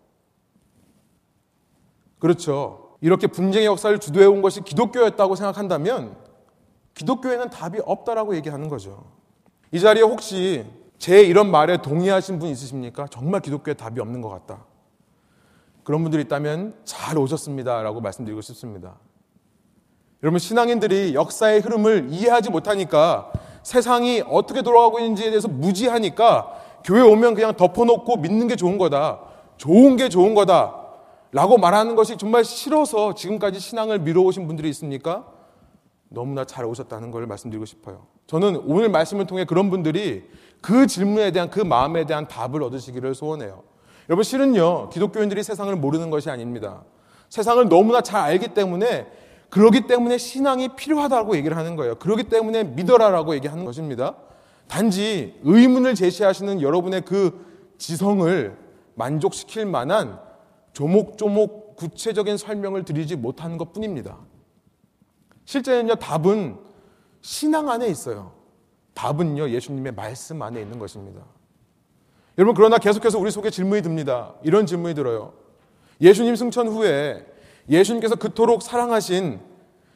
그렇죠. 2.18 2.85
이렇게 3.00 3.26
분쟁의 3.26 3.66
역사를 3.66 3.96
주도해 3.98 4.26
온 4.26 4.42
것이 4.42 4.62
기독교였다고 4.62 5.34
생각한다면 5.36 6.16
기독교에는 6.94 7.50
답이 7.50 7.80
없다라고 7.84 8.36
얘기하는 8.36 8.68
거죠. 8.68 9.04
이 9.70 9.80
자리에 9.80 10.02
혹시 10.02 10.64
제 10.98 11.20
이런 11.20 11.50
말에 11.50 11.82
동의하신 11.82 12.38
분 12.38 12.48
있으십니까? 12.48 13.06
정말 13.10 13.40
기독교에 13.40 13.74
답이 13.74 14.00
없는 14.00 14.22
것 14.22 14.30
같다. 14.30 14.64
그런 15.84 16.02
분들이 16.02 16.22
있다면 16.22 16.74
잘 16.84 17.18
오셨습니다라고 17.18 18.00
말씀드리고 18.00 18.40
싶습니다. 18.40 18.96
여러분 20.22 20.38
신앙인들이 20.38 21.14
역사의 21.14 21.60
흐름을 21.60 22.08
이해하지 22.10 22.50
못하니까 22.50 23.30
세상이 23.62 24.22
어떻게 24.26 24.62
돌아가고 24.62 24.98
있는지에 24.98 25.28
대해서 25.28 25.48
무지하니까 25.48 26.54
교회 26.82 27.02
오면 27.02 27.34
그냥 27.34 27.54
덮어놓고 27.54 28.16
믿는 28.16 28.48
게 28.48 28.56
좋은 28.56 28.78
거다. 28.78 29.20
좋은 29.58 29.96
게 29.96 30.08
좋은 30.08 30.34
거다. 30.34 30.85
라고 31.36 31.58
말하는 31.58 31.96
것이 31.96 32.16
정말 32.16 32.46
싫어서 32.46 33.14
지금까지 33.14 33.60
신앙을 33.60 33.98
미뤄오신 33.98 34.46
분들이 34.46 34.70
있습니까? 34.70 35.26
너무나 36.08 36.46
잘 36.46 36.64
오셨다는 36.64 37.10
걸 37.10 37.26
말씀드리고 37.26 37.66
싶어요. 37.66 38.06
저는 38.26 38.62
오늘 38.64 38.88
말씀을 38.88 39.26
통해 39.26 39.44
그런 39.44 39.68
분들이 39.68 40.24
그 40.62 40.86
질문에 40.86 41.32
대한 41.32 41.50
그 41.50 41.60
마음에 41.60 42.06
대한 42.06 42.26
답을 42.26 42.62
얻으시기를 42.62 43.14
소원해요. 43.14 43.64
여러분 44.08 44.22
실은요 44.22 44.88
기독교인들이 44.88 45.42
세상을 45.42 45.76
모르는 45.76 46.08
것이 46.08 46.30
아닙니다. 46.30 46.84
세상을 47.28 47.68
너무나 47.68 48.00
잘 48.00 48.22
알기 48.22 48.54
때문에 48.54 49.06
그러기 49.50 49.86
때문에 49.88 50.16
신앙이 50.16 50.70
필요하다고 50.74 51.36
얘기를 51.36 51.54
하는 51.58 51.76
거예요. 51.76 51.96
그러기 51.96 52.30
때문에 52.30 52.64
믿어라라고 52.64 53.34
얘기하는 53.34 53.66
것입니다. 53.66 54.14
단지 54.68 55.38
의문을 55.44 55.96
제시하시는 55.96 56.62
여러분의 56.62 57.02
그 57.02 57.44
지성을 57.76 58.56
만족시킬 58.94 59.66
만한 59.66 60.24
조목조목 60.76 61.76
구체적인 61.76 62.36
설명을 62.36 62.84
드리지 62.84 63.16
못하는 63.16 63.56
것 63.56 63.72
뿐입니다. 63.72 64.18
실제는요, 65.46 65.94
답은 65.94 66.58
신앙 67.22 67.70
안에 67.70 67.88
있어요. 67.88 68.32
답은요, 68.92 69.48
예수님의 69.48 69.94
말씀 69.94 70.42
안에 70.42 70.60
있는 70.60 70.78
것입니다. 70.78 71.22
여러분, 72.36 72.54
그러나 72.54 72.76
계속해서 72.76 73.18
우리 73.18 73.30
속에 73.30 73.48
질문이 73.48 73.80
듭니다. 73.80 74.34
이런 74.42 74.66
질문이 74.66 74.94
들어요. 74.94 75.32
예수님 76.02 76.36
승천 76.36 76.68
후에 76.68 77.24
예수님께서 77.70 78.16
그토록 78.16 78.60
사랑하신, 78.60 79.40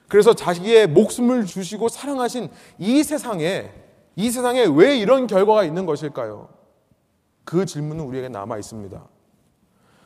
그래서 0.08 0.32
자기의 0.32 0.86
목숨을 0.86 1.44
주시고 1.44 1.90
사랑하신 1.90 2.48
이 2.78 3.02
세상에, 3.02 3.70
이 4.16 4.30
세상에 4.30 4.64
왜 4.64 4.96
이런 4.96 5.26
결과가 5.26 5.64
있는 5.64 5.84
것일까요? 5.84 6.48
그 7.44 7.66
질문은 7.66 8.02
우리에게 8.02 8.30
남아 8.30 8.56
있습니다. 8.56 9.19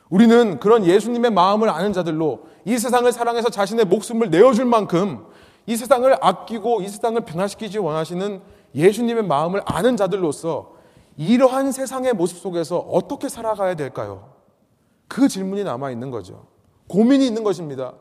우리는 0.09 0.59
그런 0.59 0.85
예수님의 0.85 1.31
마음을 1.31 1.69
아는 1.69 1.93
자들로 1.93 2.45
이 2.65 2.77
세상을 2.77 3.11
사랑해서 3.11 3.49
자신의 3.49 3.85
목숨을 3.85 4.29
내어줄 4.29 4.65
만큼 4.65 5.25
이 5.65 5.75
세상을 5.75 6.15
아끼고 6.21 6.81
이 6.81 6.87
세상을 6.87 7.19
변화시키지 7.21 7.79
원하시는 7.79 8.41
예수님의 8.75 9.23
마음을 9.23 9.61
아는 9.65 9.97
자들로서 9.97 10.75
이러한 11.17 11.71
세상의 11.71 12.13
모습 12.13 12.37
속에서 12.37 12.77
어떻게 12.77 13.29
살아가야 13.29 13.75
될까요? 13.75 14.33
그 15.07 15.27
질문이 15.27 15.63
남아 15.63 15.91
있는 15.91 16.11
거죠. 16.11 16.47
고민이 16.87 17.25
있는 17.25 17.43
것입니다. 17.43 17.93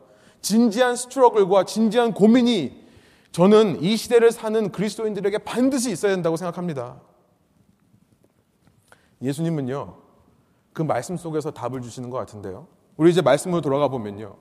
진지한 0.42 0.96
스트러글과 0.96 1.64
진지한 1.64 2.12
고민이 2.12 2.84
저는 3.32 3.82
이 3.82 3.96
시대를 3.96 4.30
사는 4.30 4.70
그리스도인들에게 4.70 5.38
반드시 5.38 5.90
있어야 5.90 6.12
된다고 6.14 6.36
생각합니다. 6.36 7.00
예수님은요, 9.22 10.03
그 10.74 10.82
말씀 10.82 11.16
속에서 11.16 11.52
답을 11.52 11.80
주시는 11.80 12.10
것 12.10 12.18
같은데요. 12.18 12.66
우리 12.98 13.10
이제 13.10 13.22
말씀으로 13.22 13.62
돌아가 13.62 13.88
보면요. 13.88 14.36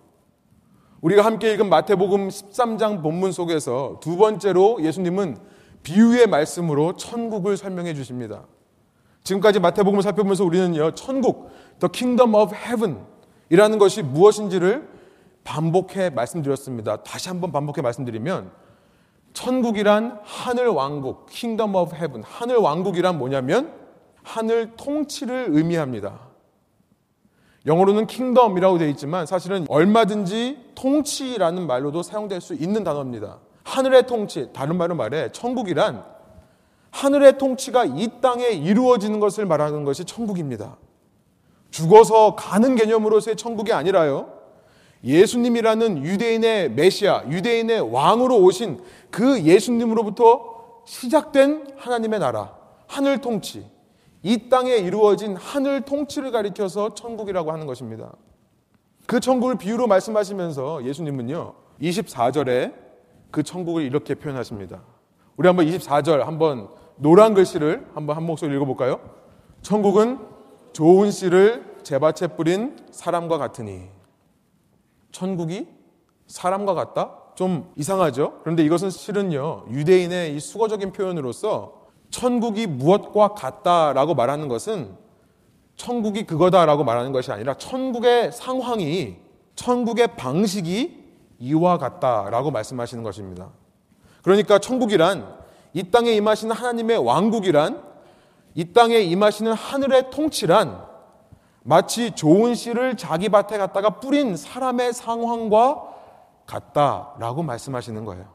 우리가 0.99 1.23
함께 1.23 1.53
읽은 1.53 1.69
마태복음 1.69 2.27
13장 2.27 3.01
본문 3.01 3.31
속에서 3.31 3.99
두 4.01 4.17
번째로 4.17 4.83
예수님은 4.83 5.37
비유의 5.83 6.27
말씀으로 6.27 6.95
천국을 6.95 7.55
설명해 7.55 7.93
주십니다. 7.93 8.45
지금까지 9.23 9.59
마태복음을 9.59 10.01
살펴보면서 10.01 10.43
우리는요, 10.43 10.95
천국, 10.95 11.51
the 11.79 11.89
kingdom 11.91 12.33
of 12.35 12.55
heaven 12.55 13.05
이라는 13.49 13.77
것이 13.77 14.01
무엇인지를 14.01 14.89
반복해 15.43 16.09
말씀드렸습니다. 16.09 17.03
다시 17.03 17.29
한번 17.29 17.51
반복해 17.51 17.81
말씀드리면, 17.81 18.51
천국이란 19.33 20.19
하늘 20.23 20.67
왕국, 20.69 21.27
kingdom 21.29 21.75
of 21.75 21.95
heaven, 21.95 22.23
하늘 22.23 22.57
왕국이란 22.57 23.17
뭐냐면, 23.17 23.73
하늘 24.23 24.75
통치를 24.77 25.47
의미합니다. 25.49 26.32
영어로는 27.65 28.07
킹덤이라고 28.07 28.77
되어 28.77 28.87
있지만 28.89 29.25
사실은 29.25 29.65
얼마든지 29.69 30.71
통치라는 30.75 31.65
말로도 31.65 32.03
사용될 32.03 32.41
수 32.41 32.53
있는 32.53 32.83
단어입니다. 32.83 33.39
하늘의 33.63 34.07
통치, 34.07 34.49
다른 34.53 34.77
말로 34.77 34.95
말해 34.95 35.31
천국이란 35.31 36.03
하늘의 36.91 37.37
통치가 37.37 37.85
이 37.85 38.07
땅에 38.21 38.49
이루어지는 38.49 39.19
것을 39.19 39.45
말하는 39.45 39.83
것이 39.83 40.05
천국입니다. 40.05 40.77
죽어서 41.71 42.35
가는 42.35 42.75
개념으로서의 42.75 43.35
천국이 43.35 43.73
아니라요. 43.73 44.31
예수님이라는 45.03 46.03
유대인의 46.03 46.71
메시아, 46.71 47.25
유대인의 47.29 47.91
왕으로 47.91 48.37
오신 48.41 48.81
그 49.09 49.41
예수님으로부터 49.41 50.53
시작된 50.85 51.73
하나님의 51.77 52.19
나라, 52.19 52.55
하늘 52.87 53.19
통치, 53.19 53.65
이 54.23 54.49
땅에 54.49 54.77
이루어진 54.77 55.35
하늘 55.35 55.81
통치를 55.81 56.31
가리켜서 56.31 56.93
천국이라고 56.95 57.51
하는 57.51 57.67
것입니다. 57.67 58.13
그 59.05 59.19
천국을 59.19 59.57
비유로 59.57 59.87
말씀하시면서 59.87 60.85
예수님은요, 60.85 61.53
24절에 61.81 62.73
그 63.31 63.43
천국을 63.43 63.83
이렇게 63.83 64.15
표현하십니다. 64.15 64.81
우리 65.35 65.47
한번 65.47 65.65
24절 65.65 66.19
한번 66.19 66.69
노란 66.95 67.33
글씨를 67.33 67.85
한번 67.93 68.15
한 68.15 68.23
목소리 68.23 68.55
읽어볼까요? 68.55 69.01
천국은 69.61 70.19
좋은 70.71 71.11
씨를 71.11 71.79
제밭에 71.83 72.27
뿌린 72.35 72.77
사람과 72.91 73.37
같으니. 73.37 73.89
천국이 75.11 75.67
사람과 76.27 76.73
같다? 76.73 77.19
좀 77.35 77.71
이상하죠? 77.75 78.39
그런데 78.41 78.63
이것은 78.63 78.89
실은요, 78.89 79.65
유대인의 79.69 80.35
이 80.35 80.39
수거적인 80.39 80.93
표현으로서 80.93 81.82
천국이 82.13 82.67
무엇과 82.67 83.29
같다라고 83.29 84.13
말하는 84.13 84.47
것은 84.47 84.95
천국이 85.75 86.27
그거다라고 86.27 86.83
말하는 86.83 87.11
것이 87.11 87.31
아니라 87.31 87.55
천국의 87.55 88.31
상황이 88.31 89.17
천국의 89.55 90.15
방식이 90.15 91.03
이와 91.39 91.79
같다라고 91.79 92.51
말씀하시는 92.51 93.03
것입니다. 93.03 93.49
그러니까 94.21 94.59
천국이란 94.59 95.27
이 95.73 95.89
땅에 95.89 96.11
임하시는 96.11 96.55
하나님의 96.55 96.99
왕국이란 96.99 97.83
이 98.53 98.71
땅에 98.73 98.99
임하시는 98.99 99.51
하늘의 99.51 100.11
통치란 100.11 100.85
마치 101.63 102.11
좋은 102.11 102.53
씨를 102.53 102.95
자기 102.95 103.29
밭에 103.29 103.57
갖다가 103.57 103.99
뿌린 103.99 104.37
사람의 104.37 104.93
상황과 104.93 105.81
같다라고 106.45 107.41
말씀하시는 107.41 108.05
거예요. 108.05 108.32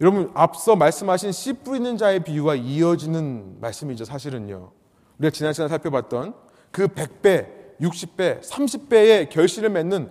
여러분 0.00 0.30
앞서 0.34 0.76
말씀하신 0.76 1.32
씨 1.32 1.52
뿌리는 1.52 1.96
자의 1.96 2.20
비유와 2.20 2.54
이어지는 2.54 3.60
말씀이죠. 3.60 4.04
사실은요. 4.04 4.70
우리가 5.18 5.30
지난 5.32 5.52
시간에 5.52 5.68
살펴봤던 5.68 6.34
그 6.70 6.86
100배, 6.86 7.46
60배, 7.80 8.40
30배의 8.40 9.30
결실을 9.30 9.70
맺는 9.70 10.10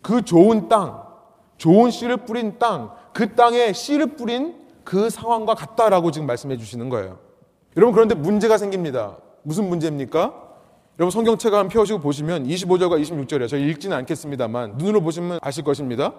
그 0.00 0.22
좋은 0.22 0.68
땅, 0.68 1.02
좋은 1.58 1.90
씨를 1.90 2.18
뿌린 2.18 2.58
땅, 2.58 2.92
그 3.12 3.34
땅에 3.34 3.72
씨를 3.72 4.16
뿌린 4.16 4.54
그 4.84 5.10
상황과 5.10 5.54
같다라고 5.54 6.10
지금 6.12 6.26
말씀해 6.26 6.56
주시는 6.56 6.88
거예요. 6.88 7.18
여러분 7.76 7.92
그런데 7.92 8.14
문제가 8.14 8.56
생깁니다. 8.56 9.18
무슨 9.42 9.68
문제입니까? 9.68 10.44
여러분 10.98 11.10
성경책 11.10 11.52
한번 11.52 11.68
펴시고 11.68 12.00
보시면 12.00 12.46
25절과 12.46 13.02
26절이에요. 13.02 13.48
저희 13.48 13.68
읽지는 13.68 13.96
않겠습니다만 13.98 14.76
눈으로 14.78 15.02
보시면 15.02 15.40
아실 15.42 15.62
것입니다. 15.62 16.14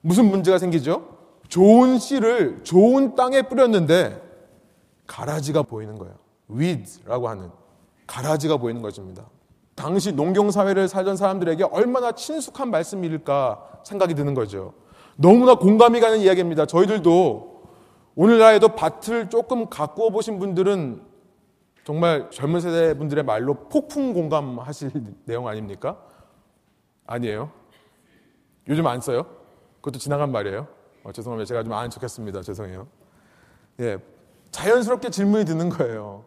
무슨 0.00 0.30
문제가 0.30 0.56
생기죠? 0.56 1.19
좋은 1.50 1.98
씨를 1.98 2.62
좋은 2.62 3.14
땅에 3.16 3.42
뿌렸는데 3.42 4.22
가라지가 5.06 5.62
보이는 5.62 5.98
거예요. 5.98 6.14
weed라고 6.48 7.28
하는 7.28 7.50
가라지가 8.06 8.56
보이는 8.56 8.80
것입니다. 8.80 9.28
당시 9.74 10.12
농경 10.12 10.50
사회를 10.50 10.88
살던 10.88 11.16
사람들에게 11.16 11.64
얼마나 11.64 12.12
친숙한 12.12 12.70
말씀일까 12.70 13.80
생각이 13.84 14.14
드는 14.14 14.34
거죠. 14.34 14.74
너무나 15.16 15.54
공감이 15.56 16.00
가는 16.00 16.18
이야기입니다. 16.18 16.66
저희들도 16.66 17.64
오늘날에도 18.14 18.68
밭을 18.74 19.28
조금 19.28 19.68
가꾸어 19.68 20.10
보신 20.10 20.38
분들은 20.38 21.02
정말 21.84 22.30
젊은 22.30 22.60
세대 22.60 22.96
분들의 22.96 23.24
말로 23.24 23.54
폭풍 23.68 24.12
공감하실 24.12 24.90
내용 25.24 25.48
아닙니까? 25.48 25.98
아니에요. 27.06 27.50
요즘 28.68 28.86
안 28.86 29.00
써요? 29.00 29.26
그것도 29.76 29.98
지나간 29.98 30.30
말이에요. 30.30 30.79
어, 31.02 31.12
죄송합니다. 31.12 31.46
제가 31.48 31.62
좀 31.62 31.72
아는 31.72 31.90
척했습니다. 31.90 32.42
죄송해요. 32.42 32.86
예, 33.80 33.98
자연스럽게 34.50 35.10
질문이 35.10 35.44
드는 35.44 35.68
거예요. 35.70 36.24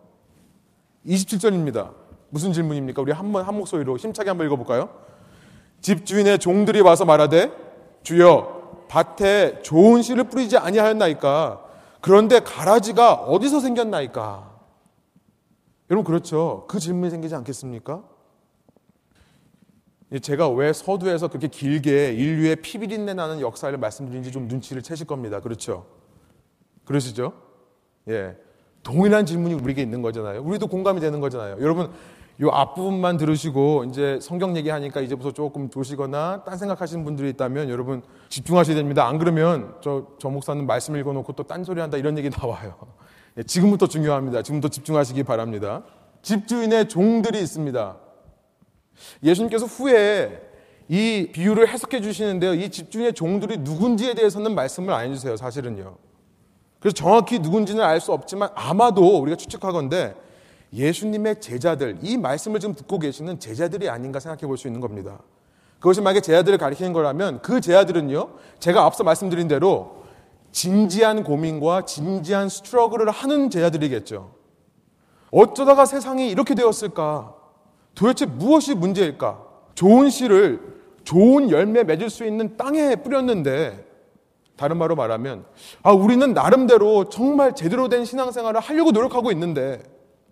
27절입니다. 1.06 1.94
무슨 2.30 2.54
질문입니까? 2.54 3.02
우리 3.02 3.12
한번 3.12 3.46
한 3.46 3.56
목소리로 3.56 3.98
힘차게 3.98 4.30
한번 4.30 4.48
읽어볼까요? 4.48 4.90
집주인의 5.82 6.40
종들이 6.40 6.82
와서 6.82 7.06
말하되 7.06 7.52
주여 8.02 8.86
밭에 8.88 9.62
좋은 9.62 10.02
씨를 10.02 10.26
뿌리지 10.26 10.58
아니하였나이까 10.58 11.64
그런데 12.02 12.40
가라지가 12.40 13.14
어디서 13.14 13.60
생겼나이까 13.60 14.52
여러분 15.90 16.06
그렇죠 16.06 16.66
그 16.68 16.80
질문이 16.80 17.12
생기지 17.12 17.36
않겠습니까? 17.36 18.04
제가 20.20 20.50
왜 20.50 20.74
서두에서 20.74 21.28
그렇게 21.28 21.48
길게 21.48 22.14
인류의 22.14 22.58
피비린내 22.58 23.14
나는 23.14 23.42
역사를 23.42 23.76
말씀드린지 23.78 24.32
좀 24.32 24.48
눈치를 24.48 24.82
채실 24.82 25.08
겁니다. 25.08 25.40
그렇죠? 25.40 25.86
그러시죠? 26.86 27.34
예. 28.10 28.36
동일한 28.84 29.26
질문이 29.26 29.56
우리에게 29.56 29.82
있는 29.82 30.02
거잖아요. 30.02 30.42
우리도 30.44 30.68
공감이 30.68 31.00
되는 31.00 31.20
거잖아요. 31.20 31.58
여러분, 31.62 31.90
요 32.42 32.50
앞부분만 32.50 33.18
들으시고 33.18 33.86
이제 33.86 34.20
성경 34.22 34.58
얘기하니까 34.58 35.02
이제부터 35.02 35.32
조금 35.32 35.70
조시거나 35.70 36.44
딴 36.44 36.58
생각하시는 36.58 37.06
분들이 37.06 37.30
있다면 37.30 37.70
여러분 37.70 38.02
집중하셔야 38.30 38.76
됩니다. 38.76 39.08
안 39.08 39.20
그러면 39.20 39.76
저, 39.82 40.08
저 40.20 40.30
목사는 40.30 40.66
말씀 40.66 40.96
읽어놓고 40.96 41.34
또 41.34 41.44
딴소리 41.44 41.80
한다 41.80 41.98
이런 41.98 42.18
얘기 42.18 42.30
나와요. 42.30 42.76
예, 43.38 43.44
지금부터 43.44 43.88
중요합니다. 43.88 44.42
지금부터 44.42 44.70
집중하시기 44.70 45.24
바랍니다. 45.24 45.84
집주인의 46.24 46.90
종들이 46.90 47.40
있습니다. 47.40 47.98
예수님께서 49.24 49.66
후에 49.66 50.42
이 50.90 51.30
비유를 51.32 51.68
해석해 51.70 52.02
주시는데요. 52.02 52.54
이 52.54 52.70
집주인의 52.70 53.14
종들이 53.14 53.58
누군지에 53.58 54.14
대해서는 54.14 54.54
말씀을 54.54 54.94
안 54.94 55.10
해주세요. 55.10 55.38
사실은요. 55.38 55.96
그래서 56.80 56.94
정확히 56.94 57.40
누군지는 57.40 57.84
알 57.84 58.02
수 58.02 58.12
없지만 58.12 58.50
아마도 58.56 59.20
우리가 59.20 59.38
추측하건데 59.38 60.16
예수님의 60.74 61.40
제자들, 61.40 62.00
이 62.02 62.18
말씀을 62.18 62.60
지금 62.60 62.76
듣고 62.76 63.00
계시는 63.00 63.40
제자들이 63.40 63.90
아닌가 63.90 64.20
생각해 64.20 64.48
볼 64.48 64.58
수 64.58 64.68
있는 64.68 64.82
겁니다. 64.82 65.20
그것이 65.80 66.02
만약에 66.02 66.22
제자들을 66.22 66.58
가리키는 66.58 66.94
거라면 66.94 67.42
그 67.42 67.62
제자들은요, 67.62 68.30
제가 68.60 68.84
앞서 68.86 69.04
말씀드린 69.04 69.48
대로 69.48 70.04
진지한 70.52 71.24
고민과 71.24 71.86
진지한 71.86 72.50
스트러글을 72.50 73.10
하는 73.12 73.50
제자들이겠죠. 73.50 74.34
어쩌다가 75.32 75.86
세상이 75.86 76.30
이렇게 76.30 76.56
되었을까? 76.56 77.36
도대체 77.96 78.26
무엇이 78.26 78.76
문제일까? 78.76 79.40
좋은 79.76 80.10
씨를 80.10 80.60
좋은 81.04 81.50
열매 81.50 81.84
맺을 81.84 82.10
수 82.10 82.26
있는 82.26 82.56
땅에 82.58 82.96
뿌렸는데 82.96 83.86
다른 84.56 84.78
말로 84.78 84.96
말하면 84.96 85.46
아 85.82 85.92
우리는 85.92 86.34
나름대로 86.34 87.10
정말 87.10 87.56
제대로 87.56 87.90
된 87.90 88.06
신앙생활을 88.06 88.60
하려고 88.60 88.92
노력하고 88.92 89.32
있는데 89.32 89.82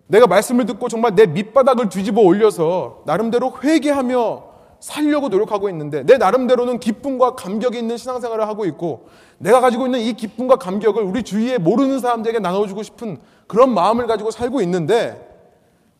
내가 0.06 0.26
말씀을 0.26 0.66
듣고 0.66 0.88
정말 0.88 1.14
내 1.14 1.26
밑바닥을 1.26 1.88
뒤집어 1.88 2.20
올려서 2.20 3.02
나름대로 3.06 3.52
회개하며 3.62 4.52
살려고 4.80 5.28
노력하고 5.28 5.68
있는데 5.70 6.04
내 6.04 6.18
나름대로는 6.18 6.80
기쁨과 6.80 7.34
감격이 7.36 7.78
있는 7.78 7.96
신앙생활을 7.96 8.48
하고 8.48 8.64
있고 8.64 9.06
내가 9.38 9.60
가지고 9.60 9.86
있는 9.86 10.00
이 10.00 10.12
기쁨과 10.12 10.56
감격을 10.56 11.02
우리 11.02 11.22
주위에 11.22 11.58
모르는 11.58 12.00
사람들에게 12.00 12.40
나눠주고 12.40 12.82
싶은 12.82 13.18
그런 13.46 13.74
마음을 13.74 14.06
가지고 14.06 14.30
살고 14.30 14.60
있는데 14.62 15.31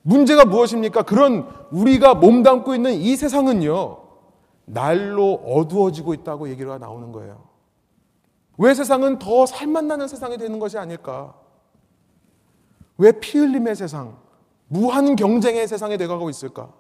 문제가 0.03 0.45
무엇입니까? 0.45 1.03
그런 1.03 1.49
우리가 1.71 2.15
몸담고 2.15 2.75
있는 2.75 2.93
이 2.95 3.17
세상은요 3.17 3.99
날로 4.65 5.35
어두워지고 5.35 6.15
있다고 6.15 6.49
얘기가 6.49 6.79
나오는 6.79 7.13
거예요. 7.13 7.45
왜 8.59 8.75
세상은 8.75 9.19
더 9.19 9.47
살맛 9.47 9.85
나는 9.85 10.09
세상이 10.09 10.39
되는 10.39 10.59
것이 10.59 10.79
아닐까? 10.79 11.35
왜 12.99 13.13
피 13.13 13.39
흘림의 13.39 13.75
세상, 13.75 14.17
무한 14.69 15.17
경쟁의 15.17 15.67
세상이 15.67 15.97
돼가고 15.99 16.31
있을까? 16.31 16.71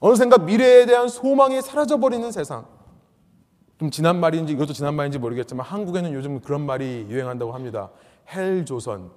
어느샌가 0.00 0.38
미래에 0.38 0.86
대한 0.86 1.08
소망이 1.08 1.60
사라져버리는 1.62 2.30
세상. 2.32 2.66
좀 3.78 3.90
지난 3.90 4.18
말인지 4.20 4.52
이것도 4.52 4.72
지난 4.72 4.94
말인지 4.94 5.18
모르겠지만 5.18 5.64
한국에는 5.66 6.12
요즘 6.12 6.40
그런 6.40 6.62
말이 6.66 7.06
유행한다고 7.08 7.52
합니다. 7.52 7.90
헬조선. 8.32 9.10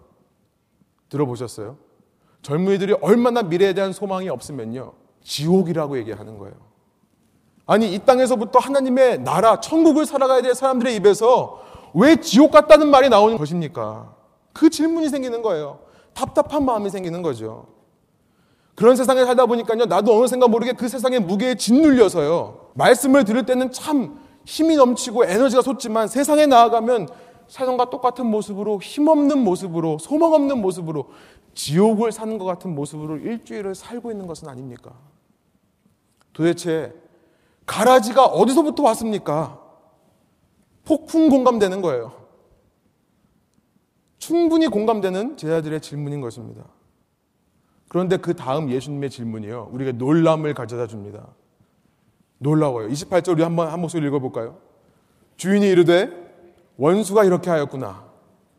들어보셨어요? 1.09 1.77
젊은이들이 2.45 2.93
얼마나 3.01 3.41
미래에 3.41 3.73
대한 3.73 3.91
소망이 3.91 4.29
없으면요. 4.29 4.93
지옥이라고 5.23 5.97
얘기하는 5.97 6.37
거예요. 6.37 6.53
아니, 7.65 7.91
이 7.91 7.97
땅에서부터 7.97 8.59
하나님의 8.59 9.23
나라, 9.23 9.59
천국을 9.59 10.05
살아가야 10.05 10.43
될 10.43 10.53
사람들의 10.53 10.95
입에서 10.97 11.59
왜 11.95 12.17
지옥 12.17 12.51
같다는 12.51 12.89
말이 12.91 13.09
나오는 13.09 13.35
것입니까? 13.35 14.13
그 14.53 14.69
질문이 14.69 15.09
생기는 15.09 15.41
거예요. 15.41 15.79
답답한 16.13 16.63
마음이 16.65 16.91
생기는 16.91 17.23
거죠. 17.23 17.65
그런 18.75 18.95
세상에 18.95 19.25
살다 19.25 19.47
보니까요, 19.47 19.85
나도 19.85 20.15
어느 20.15 20.27
생각 20.27 20.51
모르게 20.51 20.73
그 20.73 20.87
세상의 20.87 21.21
무게에 21.21 21.55
짓눌려서요, 21.55 22.73
말씀을 22.75 23.23
들을 23.23 23.43
때는 23.47 23.71
참 23.71 24.19
힘이 24.45 24.75
넘치고 24.75 25.25
에너지가 25.25 25.63
솟지만 25.63 26.07
세상에 26.07 26.45
나아가면 26.45 27.07
세상과 27.47 27.89
똑같은 27.89 28.27
모습으로 28.27 28.79
힘없는 28.81 29.43
모습으로 29.43 29.97
소망 29.97 30.33
없는 30.33 30.61
모습으로 30.61 31.07
지옥을 31.55 32.11
사는 32.11 32.37
것 32.37 32.45
같은 32.45 32.75
모습으로 32.75 33.17
일주일을 33.17 33.73
살고 33.73 34.11
있는 34.11 34.27
것은 34.27 34.47
아닙니까? 34.47 34.93
도대체 36.33 36.93
가라지가 37.65 38.25
어디서부터 38.25 38.83
왔습니까? 38.83 39.59
폭풍 40.83 41.29
공감되는 41.29 41.81
거예요. 41.81 42.25
충분히 44.19 44.67
공감되는 44.67 45.37
제자들의 45.37 45.81
질문인 45.81 46.21
것입니다. 46.21 46.65
그런데 47.87 48.17
그 48.17 48.35
다음 48.35 48.69
예수님의 48.69 49.09
질문이요. 49.09 49.69
우리가 49.71 49.93
놀람을 49.93 50.53
가져다 50.53 50.87
줍니다. 50.87 51.27
놀라워요. 52.37 52.89
28절 52.89 53.33
우리 53.33 53.43
한번 53.43 53.69
한 53.69 53.79
목소리 53.79 54.05
읽어볼까요? 54.07 54.57
주인이 55.37 55.65
이르되 55.67 56.11
원수가 56.77 57.23
이렇게 57.23 57.49
하였구나. 57.49 58.05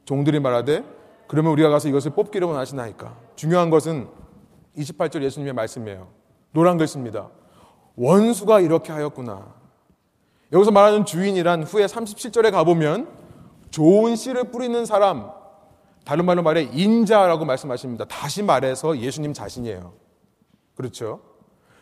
종들이 0.05 0.41
말하되 0.41 0.96
그러면 1.27 1.53
우리가 1.53 1.71
가서 1.71 1.89
이것을 1.89 2.13
뽑기를 2.13 2.47
원하시나이까. 2.47 3.17
중요한 3.37 3.71
것은 3.71 4.09
28절 4.77 5.23
예수님의 5.23 5.53
말씀이에요. 5.55 6.09
노란 6.53 6.79
글씨입니다. 6.79 7.29
원수가 7.97 8.61
이렇게 8.61 8.93
하였구나. 8.93 9.55
여기서 10.53 10.71
말하는 10.71 11.05
주인이란 11.05 11.65
후에 11.65 11.87
37절에 11.87 12.53
가보면 12.53 13.09
좋은 13.71 14.15
씨를 14.17 14.51
뿌리는 14.51 14.85
사람, 14.87 15.31
다른 16.05 16.25
말로 16.25 16.43
말해 16.43 16.63
인자라고 16.73 17.45
말씀하십니다. 17.45 18.05
다시 18.05 18.43
말해서 18.43 18.99
예수님 18.99 19.33
자신이에요. 19.33 19.93
그렇죠? 20.77 21.21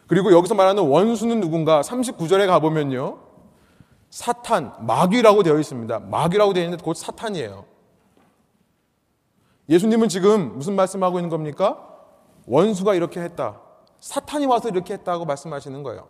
그리고 0.07 0.33
여기서 0.33 0.55
말하는 0.55 0.83
원수는 0.83 1.41
누군가 1.41 1.83
39절에 1.83 2.47
가보면요. 2.47 3.19
사탄, 4.09 4.73
마귀라고 4.81 5.43
되어 5.43 5.59
있습니다. 5.59 5.99
마귀라고 5.99 6.53
되어 6.53 6.65
있는데 6.65 6.83
곧 6.83 6.95
사탄이에요. 6.95 7.65
예수님은 9.69 10.09
지금 10.09 10.57
무슨 10.59 10.75
말씀하고 10.77 11.19
있는 11.19 11.31
겁니까? 11.31 11.79
원수가 12.47 12.95
이렇게 12.95 13.21
했다. 13.21 13.61
사탄이 14.01 14.47
와서 14.47 14.69
이렇게 14.69 14.95
했다고 14.95 15.25
말씀하시는 15.25 15.83
거예요. 15.83 16.09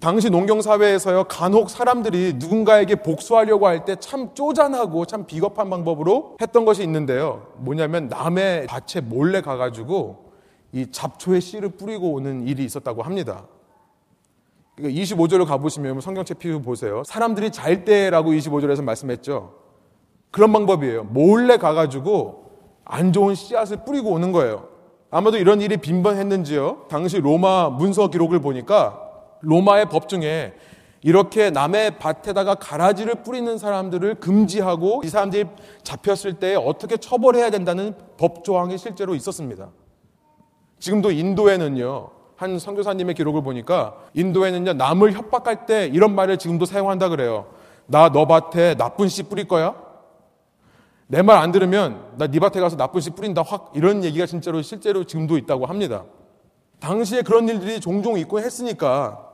당시 0.00 0.28
농경사회에서요, 0.30 1.24
간혹 1.24 1.70
사람들이 1.70 2.34
누군가에게 2.36 2.96
복수하려고 2.96 3.66
할 3.66 3.84
때 3.84 3.96
참 3.96 4.34
쪼잔하고 4.34 5.06
참 5.06 5.24
비겁한 5.24 5.70
방법으로 5.70 6.36
했던 6.40 6.64
것이 6.64 6.82
있는데요. 6.82 7.48
뭐냐면 7.56 8.08
남의 8.08 8.66
밭에 8.66 9.00
몰래 9.00 9.40
가가지고 9.40 10.32
이 10.72 10.90
잡초의 10.90 11.40
씨를 11.40 11.70
뿌리고 11.70 12.12
오는 12.12 12.46
일이 12.46 12.64
있었다고 12.64 13.02
합니다. 13.02 13.46
25절을 14.78 15.28
그러니까 15.30 15.52
가보시면 15.56 16.00
성경책 16.00 16.38
피우 16.40 16.60
보세요. 16.60 17.02
사람들이 17.06 17.50
잘 17.52 17.84
때라고 17.84 18.32
25절에서 18.32 18.82
말씀했죠. 18.82 19.54
그런 20.32 20.52
방법이에요. 20.52 21.04
몰래 21.04 21.56
가가지고 21.56 22.43
안 22.84 23.12
좋은 23.12 23.34
씨앗을 23.34 23.78
뿌리고 23.84 24.10
오는 24.10 24.32
거예요. 24.32 24.68
아마도 25.10 25.38
이런 25.38 25.60
일이 25.60 25.76
빈번했는지요. 25.76 26.86
당시 26.88 27.20
로마 27.20 27.70
문서 27.70 28.08
기록을 28.08 28.40
보니까 28.40 29.00
로마의 29.40 29.88
법 29.88 30.08
중에 30.08 30.54
이렇게 31.02 31.50
남의 31.50 31.98
밭에다가 31.98 32.54
가라지를 32.54 33.16
뿌리는 33.22 33.58
사람들을 33.58 34.16
금지하고 34.16 35.02
이 35.04 35.08
사람들이 35.08 35.44
잡혔을 35.82 36.34
때 36.34 36.54
어떻게 36.56 36.96
처벌해야 36.96 37.50
된다는 37.50 37.94
법 38.16 38.42
조항이 38.42 38.78
실제로 38.78 39.14
있었습니다. 39.14 39.68
지금도 40.78 41.10
인도에는요, 41.10 42.08
한 42.36 42.58
선교사님의 42.58 43.14
기록을 43.14 43.42
보니까 43.42 43.94
인도에는요, 44.14 44.72
남을 44.72 45.12
협박할 45.12 45.66
때 45.66 45.86
이런 45.92 46.14
말을 46.14 46.38
지금도 46.38 46.64
사용한다 46.64 47.10
그래요. 47.10 47.46
나 47.86 48.08
너 48.08 48.26
밭에 48.26 48.74
나쁜 48.76 49.08
씨 49.08 49.24
뿌릴 49.24 49.46
거야? 49.46 49.74
내 51.06 51.22
말 51.22 51.38
안 51.38 51.52
들으면 51.52 52.14
나 52.16 52.26
네 52.28 52.38
밭에 52.38 52.60
가서 52.60 52.76
나쁜 52.76 53.00
씨 53.00 53.10
뿌린다 53.10 53.42
확 53.42 53.72
이런 53.74 54.04
얘기가 54.04 54.26
진짜로 54.26 54.62
실제로 54.62 55.04
지금도 55.04 55.36
있다고 55.38 55.66
합니다. 55.66 56.04
당시에 56.80 57.22
그런 57.22 57.48
일들이 57.48 57.80
종종 57.80 58.18
있고 58.18 58.40
했으니까 58.40 59.30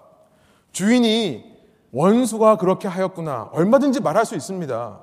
주인이 0.72 1.44
원수가 1.92 2.56
그렇게 2.56 2.87
하였구나. 2.88 3.50
얼마든지 3.52 4.00
말할 4.00 4.24
수 4.24 4.37
있습니다. 4.37 5.00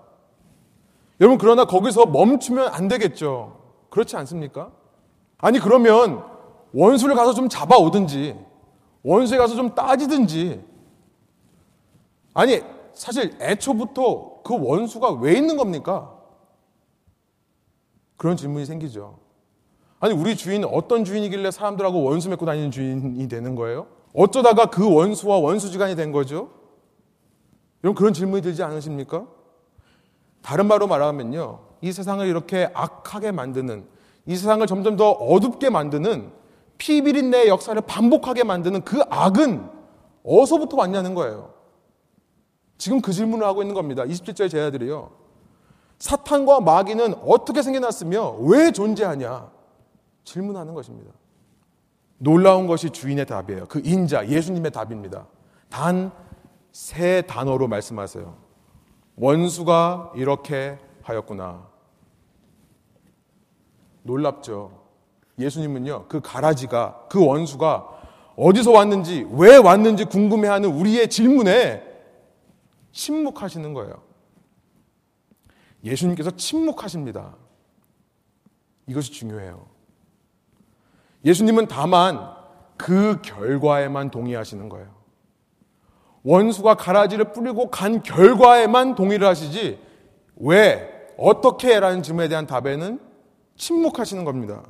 여러분, 1.19 1.37
그러나 1.37 1.65
거기서 1.65 2.05
멈추면 2.05 2.69
안 2.73 2.87
되겠죠. 2.87 3.59
그렇지 3.89 4.15
않습니까? 4.15 4.71
아니, 5.39 5.59
그러면 5.59 6.23
원수를 6.73 7.15
가서 7.15 7.33
좀 7.33 7.49
잡아오든지, 7.49 8.37
원수에 9.03 9.37
가서 9.37 9.55
좀 9.55 9.73
따지든지, 9.75 10.63
아니, 12.33 12.61
사실 12.93 13.35
애초부터 13.41 14.43
그 14.43 14.55
원수가 14.57 15.11
왜 15.13 15.33
있는 15.33 15.57
겁니까? 15.57 16.16
그런 18.17 18.35
질문이 18.35 18.65
생기죠. 18.65 19.19
아니, 19.99 20.13
우리 20.13 20.35
주인은 20.35 20.67
어떤 20.71 21.05
주인이길래 21.05 21.51
사람들하고 21.51 22.03
원수 22.03 22.29
맺고 22.29 22.45
다니는 22.45 22.71
주인이 22.71 23.27
되는 23.27 23.55
거예요? 23.55 23.87
어쩌다가 24.13 24.67
그 24.67 24.91
원수와 24.93 25.37
원수지간이 25.37 25.95
된 25.95 26.11
거죠? 26.11 26.49
여러분 27.83 27.95
그런 27.95 28.13
질문이 28.13 28.41
들지 28.41 28.63
않으십니까? 28.63 29.27
다른 30.41 30.67
말로 30.67 30.87
말하면요. 30.87 31.59
이 31.81 31.91
세상을 31.91 32.25
이렇게 32.25 32.69
악하게 32.73 33.31
만드는 33.31 33.85
이 34.25 34.35
세상을 34.35 34.65
점점 34.67 34.97
더 34.97 35.11
어둡게 35.11 35.69
만드는 35.69 36.31
피비린내 36.77 37.47
역사를 37.47 37.79
반복하게 37.81 38.43
만드는 38.43 38.83
그 38.83 39.01
악은 39.09 39.69
어디서부터 40.23 40.77
왔냐는 40.77 41.13
거예요. 41.13 41.53
지금 42.77 43.01
그 43.01 43.11
질문을 43.11 43.45
하고 43.45 43.61
있는 43.61 43.73
겁니다. 43.73 44.03
27절 44.03 44.49
제자들이요. 44.49 45.11
사탄과 45.99 46.59
마귀는 46.61 47.15
어떻게 47.25 47.61
생겨났으며 47.61 48.31
왜 48.41 48.71
존재하냐? 48.71 49.51
질문하는 50.23 50.73
것입니다. 50.73 51.11
놀라운 52.17 52.67
것이 52.67 52.89
주인의 52.89 53.25
답이에요. 53.25 53.65
그 53.67 53.81
인자, 53.83 54.27
예수님의 54.27 54.71
답입니다. 54.71 55.27
단 55.69 56.11
세 56.77 57.23
단어로 57.23 57.67
말씀하세요. 57.67 58.37
원수가 59.15 60.11
이렇게 60.15 60.77
하였구나. 61.01 61.67
놀랍죠. 64.03 64.83
예수님은요, 65.39 66.05
그 66.07 66.21
가라지가, 66.21 67.07
그 67.09 67.25
원수가 67.25 67.87
어디서 68.35 68.71
왔는지, 68.73 69.27
왜 69.31 69.57
왔는지 69.57 70.05
궁금해하는 70.05 70.69
우리의 70.69 71.09
질문에 71.09 71.81
침묵하시는 72.91 73.73
거예요. 73.73 74.03
예수님께서 75.83 76.31
침묵하십니다. 76.31 77.35
이것이 78.87 79.11
중요해요. 79.11 79.65
예수님은 81.25 81.67
다만 81.67 82.35
그 82.77 83.21
결과에만 83.21 84.11
동의하시는 84.11 84.69
거예요. 84.69 84.95
원수가 86.23 86.75
가라지를 86.75 87.31
뿌리고 87.31 87.69
간 87.69 88.01
결과에만 88.03 88.95
동의를 88.95 89.27
하시지 89.27 89.79
왜 90.37 90.89
어떻게 91.17 91.79
라는 91.79 92.03
질문에 92.03 92.27
대한 92.27 92.45
답에는 92.45 92.99
침묵하시는 93.55 94.23
겁니다. 94.23 94.63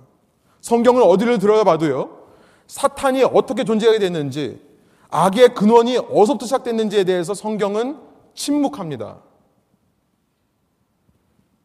성경을 0.62 1.02
어디를 1.04 1.40
들어봐도요. 1.40 2.18
사탄이 2.68 3.24
어떻게 3.24 3.64
존재하게 3.64 4.00
됐는지 4.00 4.62
악의 5.10 5.54
근원이 5.56 5.98
어디서부터 5.98 6.46
시작됐는지에 6.46 7.04
대해서 7.06 7.34
성경은 7.34 8.00
침묵합니다. 8.34 9.18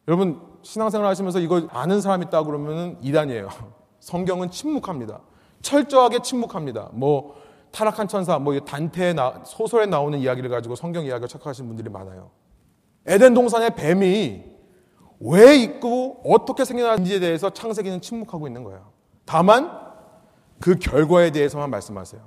여러분 0.07 0.41
신앙생활 0.61 1.07
하시면서 1.07 1.39
이거 1.39 1.67
아는 1.69 2.01
사람 2.01 2.21
있다 2.21 2.43
그러면은 2.43 2.97
이단이에요. 3.01 3.49
성경은 3.99 4.51
침묵합니다. 4.51 5.21
철저하게 5.61 6.19
침묵합니다. 6.21 6.89
뭐 6.93 7.35
타락한 7.71 8.07
천사, 8.07 8.37
뭐 8.37 8.57
단테 8.59 9.15
소설에 9.45 9.85
나오는 9.85 10.19
이야기를 10.19 10.49
가지고 10.49 10.75
성경 10.75 11.05
이야기를 11.05 11.27
착각하시는 11.27 11.67
분들이 11.67 11.89
많아요. 11.89 12.31
에덴 13.05 13.33
동산의 13.33 13.75
뱀이 13.75 14.43
왜 15.19 15.55
있고 15.57 16.21
어떻게 16.25 16.65
생겨났는지에 16.65 17.19
대해서 17.19 17.49
창세기는 17.49 18.01
침묵하고 18.01 18.47
있는 18.47 18.63
거예요. 18.63 18.91
다만 19.25 19.71
그 20.59 20.75
결과에 20.75 21.31
대해서만 21.31 21.69
말씀하세요. 21.69 22.21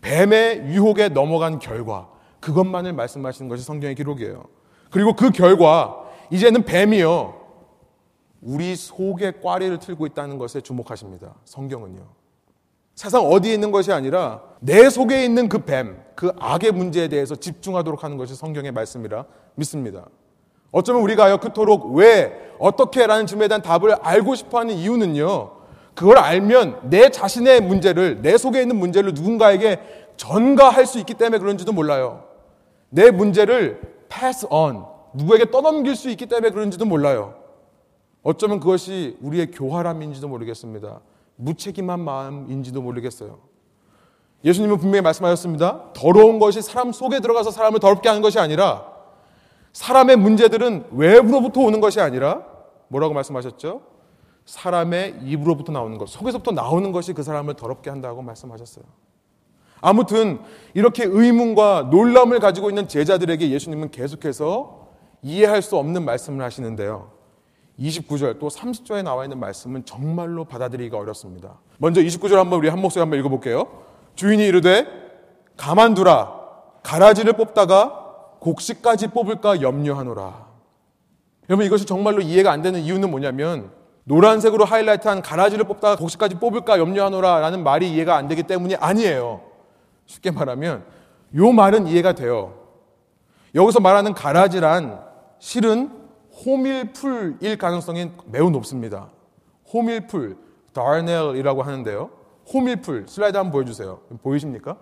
뱀의 0.00 0.66
유혹에 0.66 1.08
넘어간 1.08 1.58
결과, 1.58 2.08
그것만을 2.40 2.92
말씀하시는 2.92 3.48
것이 3.48 3.62
성경의 3.62 3.94
기록이에요. 3.94 4.44
그리고 4.90 5.14
그 5.14 5.30
결과, 5.30 6.05
이제는 6.30 6.64
뱀이요. 6.64 7.34
우리 8.42 8.76
속에 8.76 9.32
꽈리를 9.42 9.78
틀고 9.78 10.06
있다는 10.06 10.38
것에 10.38 10.60
주목하십니다. 10.60 11.34
성경은요. 11.44 12.02
세상 12.94 13.22
어디에 13.22 13.52
있는 13.52 13.70
것이 13.70 13.92
아니라 13.92 14.42
내 14.60 14.88
속에 14.88 15.24
있는 15.24 15.48
그 15.48 15.58
뱀, 15.58 16.02
그 16.14 16.32
악의 16.38 16.72
문제에 16.72 17.08
대해서 17.08 17.36
집중하도록 17.36 18.02
하는 18.02 18.16
것이 18.16 18.34
성경의 18.34 18.72
말씀이라 18.72 19.26
믿습니다. 19.54 20.06
어쩌면 20.72 21.02
우리가요, 21.02 21.38
그토록 21.38 21.94
왜, 21.94 22.52
어떻게 22.58 23.06
라는 23.06 23.26
질문에 23.26 23.48
대한 23.48 23.62
답을 23.62 23.96
알고 24.00 24.34
싶어 24.34 24.60
하는 24.60 24.74
이유는요, 24.74 25.50
그걸 25.94 26.18
알면 26.18 26.90
내 26.90 27.10
자신의 27.10 27.62
문제를, 27.62 28.22
내 28.22 28.36
속에 28.36 28.62
있는 28.62 28.76
문제를 28.76 29.14
누군가에게 29.14 29.80
전가할 30.16 30.86
수 30.86 30.98
있기 30.98 31.14
때문에 31.14 31.38
그런지도 31.38 31.72
몰라요. 31.72 32.24
내 32.88 33.10
문제를 33.10 33.80
pass 34.08 34.46
on, 34.50 34.84
누구에게 35.16 35.50
떠넘길 35.50 35.96
수 35.96 36.10
있기 36.10 36.26
때문에 36.26 36.50
그런지도 36.50 36.84
몰라요. 36.84 37.34
어쩌면 38.22 38.60
그것이 38.60 39.16
우리의 39.20 39.50
교활함인지도 39.50 40.28
모르겠습니다. 40.28 41.00
무책임한 41.36 42.00
마음인지도 42.00 42.82
모르겠어요. 42.82 43.38
예수님은 44.44 44.78
분명히 44.78 45.02
말씀하셨습니다. 45.02 45.92
더러운 45.94 46.38
것이 46.38 46.60
사람 46.60 46.92
속에 46.92 47.20
들어가서 47.20 47.50
사람을 47.50 47.80
더럽게 47.80 48.08
하는 48.08 48.22
것이 48.22 48.38
아니라 48.38 48.92
사람의 49.72 50.16
문제들은 50.16 50.88
외부로부터 50.92 51.60
오는 51.60 51.80
것이 51.80 52.00
아니라 52.00 52.44
뭐라고 52.88 53.14
말씀하셨죠? 53.14 53.82
사람의 54.44 55.20
입으로부터 55.24 55.72
나오는 55.72 55.98
것, 55.98 56.08
속에서부터 56.08 56.52
나오는 56.52 56.92
것이 56.92 57.12
그 57.12 57.22
사람을 57.22 57.54
더럽게 57.54 57.90
한다고 57.90 58.22
말씀하셨어요. 58.22 58.84
아무튼 59.80 60.40
이렇게 60.74 61.04
의문과 61.04 61.88
놀람을 61.90 62.38
가지고 62.38 62.70
있는 62.70 62.88
제자들에게 62.88 63.50
예수님은 63.50 63.90
계속해서 63.90 64.85
이해할 65.22 65.62
수 65.62 65.76
없는 65.76 66.04
말씀을 66.04 66.44
하시는데요. 66.44 67.10
29절 67.78 68.38
또 68.38 68.48
30절에 68.48 69.02
나와 69.02 69.24
있는 69.24 69.38
말씀은 69.38 69.84
정말로 69.84 70.44
받아들이기가 70.44 70.96
어렵습니다. 70.96 71.58
먼저 71.78 72.00
29절 72.00 72.34
한번 72.34 72.58
우리 72.58 72.68
한 72.68 72.80
목소리 72.80 73.00
한번 73.00 73.18
읽어볼게요. 73.18 73.66
주인이 74.14 74.44
이르되 74.46 74.86
가만두라 75.56 76.32
가라지를 76.82 77.34
뽑다가 77.34 78.04
곡식까지 78.40 79.08
뽑을까 79.08 79.60
염려하노라. 79.60 80.46
여러분 81.48 81.66
이것이 81.66 81.84
정말로 81.84 82.20
이해가 82.20 82.50
안 82.50 82.62
되는 82.62 82.80
이유는 82.80 83.10
뭐냐면 83.10 83.70
노란색으로 84.04 84.64
하이라이트한 84.64 85.20
가라지를 85.22 85.64
뽑다가 85.64 85.96
곡식까지 85.96 86.36
뽑을까 86.36 86.78
염려하노라 86.78 87.40
라는 87.40 87.62
말이 87.62 87.92
이해가 87.92 88.16
안 88.16 88.28
되기 88.28 88.44
때문이 88.44 88.76
아니에요. 88.76 89.42
쉽게 90.06 90.30
말하면 90.30 90.84
요 91.34 91.52
말은 91.52 91.88
이해가 91.88 92.12
돼요. 92.12 92.54
여기서 93.54 93.80
말하는 93.80 94.14
가라지란 94.14 95.05
실은 95.46 95.92
호밀풀일 96.44 97.56
가능성이 97.56 98.10
매우 98.24 98.50
높습니다. 98.50 99.12
호밀풀, 99.72 100.36
다르넬이라고 100.72 101.62
하는데요. 101.62 102.10
호밀풀, 102.52 103.06
슬라이드 103.06 103.36
한번 103.36 103.52
보여주세요. 103.52 104.00
보이십니까? 104.24 104.76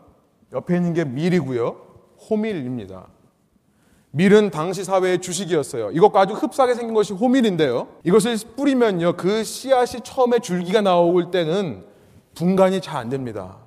옆에 0.55 0.77
있는 0.77 0.94
게 0.94 1.05
밀이고요. 1.05 1.77
호밀입니다. 2.31 3.09
밀은 4.12 4.50
당시 4.50 4.85
사회의 4.85 5.20
주식이었어요. 5.20 5.90
이것과 5.90 6.22
아주 6.22 6.33
흡사하게 6.33 6.72
생긴 6.72 6.94
것이 6.94 7.12
호밀인데요. 7.12 7.88
이것을 8.03 8.35
뿌리면요. 8.57 9.18
그 9.18 9.44
씨앗이 9.44 10.00
처음에 10.03 10.38
줄기가 10.38 10.81
나올 10.81 11.31
때는 11.31 11.85
분간이 12.35 12.81
잘 12.81 13.03
안 13.03 13.11
됩니다. 13.11 13.59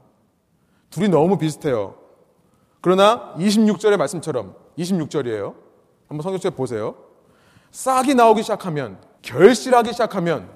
둘이 0.90 1.10
너무 1.10 1.38
비슷해요. 1.38 1.94
그러나 2.82 3.36
26절의 3.38 3.98
말씀처럼 3.98 4.56
26절이에요. 4.80 5.67
한번 6.08 6.24
성경책에 6.24 6.56
보세요. 6.56 6.96
싹이 7.72 8.16
나오기 8.16 8.42
시작하면 8.42 8.98
결실하기 9.22 9.92
시작하면 9.92 10.50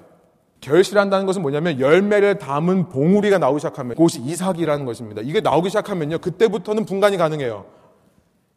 결실한다는 0.60 1.26
것은 1.26 1.42
뭐냐면 1.42 1.80
열매를 1.80 2.38
담은 2.38 2.88
봉우리가 2.88 3.38
나오기 3.38 3.58
시작하면 3.58 3.96
그것이 3.96 4.20
이삭이라는 4.20 4.86
것입니다. 4.86 5.20
이게 5.22 5.40
나오기 5.40 5.68
시작하면요. 5.68 6.18
그때부터는 6.18 6.84
분간이 6.84 7.16
가능해요. 7.16 7.66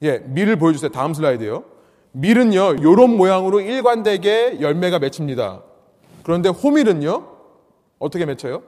예, 0.04 0.20
밀을 0.20 0.58
보여주세요. 0.58 0.92
다음 0.92 1.14
슬라이드요. 1.14 1.64
밀은요, 2.12 2.78
요런 2.82 3.18
모양으로 3.18 3.60
일관되게 3.60 4.62
열매가 4.62 5.00
맺힙니다. 5.00 5.64
그런데 6.24 6.50
호밀은요, 6.50 7.28
어떻게 8.00 8.26
맺혀요? 8.26 8.62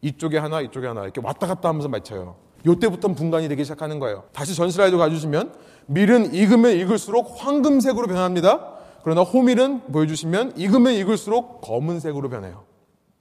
이쪽에 0.00 0.38
하나, 0.38 0.60
이쪽에 0.60 0.86
하나, 0.86 1.04
이렇게 1.04 1.20
왔다 1.22 1.46
갔다 1.46 1.68
하면서 1.68 1.88
맺혀요. 1.88 2.36
요때부터 2.64 3.08
분간이 3.08 3.48
되기 3.48 3.64
시작하는 3.64 3.98
거예요. 3.98 4.24
다시 4.32 4.54
전 4.54 4.70
슬라이드 4.70 4.96
가주시면, 4.96 5.52
밀은 5.86 6.34
익으면 6.34 6.72
익을수록 6.72 7.34
황금색으로 7.38 8.06
변합니다. 8.06 8.76
그러나 9.02 9.22
호밀은 9.22 9.92
보여주시면, 9.92 10.54
익으면 10.56 10.94
익을수록 10.94 11.60
검은색으로 11.60 12.28
변해요. 12.28 12.64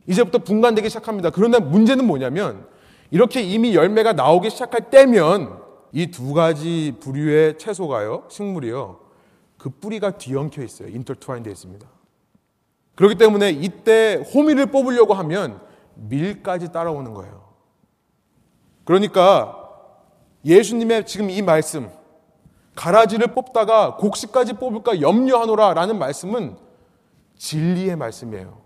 이제부터 0.08 0.39
분간되기 0.39 0.89
시작합니다. 0.89 1.32
그런데 1.32 1.60
문제는 1.60 2.06
뭐냐면, 2.06 2.65
이렇게 3.10 3.41
이미 3.41 3.75
열매가 3.75 4.13
나오기 4.13 4.49
시작할 4.49 4.89
때면, 4.89 5.60
이 5.93 6.08
두 6.08 6.34
가지 6.34 6.95
부류의 6.99 7.58
채소가요, 7.58 8.23
식물이요, 8.30 8.99
그 9.58 9.69
뿌리가 9.69 10.12
뒤엉켜 10.12 10.63
있어요. 10.63 10.88
인터트와인 10.88 11.43
되어 11.43 11.51
있습니다. 11.51 11.86
그렇기 12.95 13.15
때문에 13.15 13.51
이때 13.51 14.23
호미를 14.34 14.67
뽑으려고 14.67 15.13
하면 15.13 15.60
밀까지 15.95 16.71
따라오는 16.71 17.13
거예요. 17.13 17.51
그러니까 18.84 19.58
예수님의 20.46 21.06
지금 21.06 21.30
이 21.30 21.41
말씀, 21.41 21.89
가라지를 22.76 23.34
뽑다가 23.34 23.98
곡식까지 23.98 24.54
뽑을까 24.54 25.02
염려하노라 25.02 25.74
라는 25.74 26.00
말씀은 26.00 26.58
진리의 27.38 27.96
말씀이에요. 27.96 28.62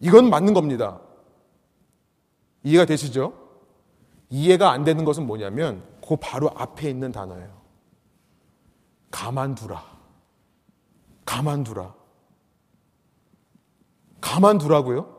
이건 0.00 0.30
맞는 0.30 0.54
겁니다. 0.54 1.00
이해가 2.62 2.84
되시죠? 2.84 3.34
이해가 4.30 4.70
안 4.70 4.84
되는 4.84 5.04
것은 5.04 5.26
뭐냐면 5.26 5.82
그 6.06 6.16
바로 6.16 6.50
앞에 6.54 6.88
있는 6.88 7.12
단어예요. 7.12 7.58
가만두라. 9.10 9.84
가만두라. 11.24 11.94
가만두라고요? 14.20 15.16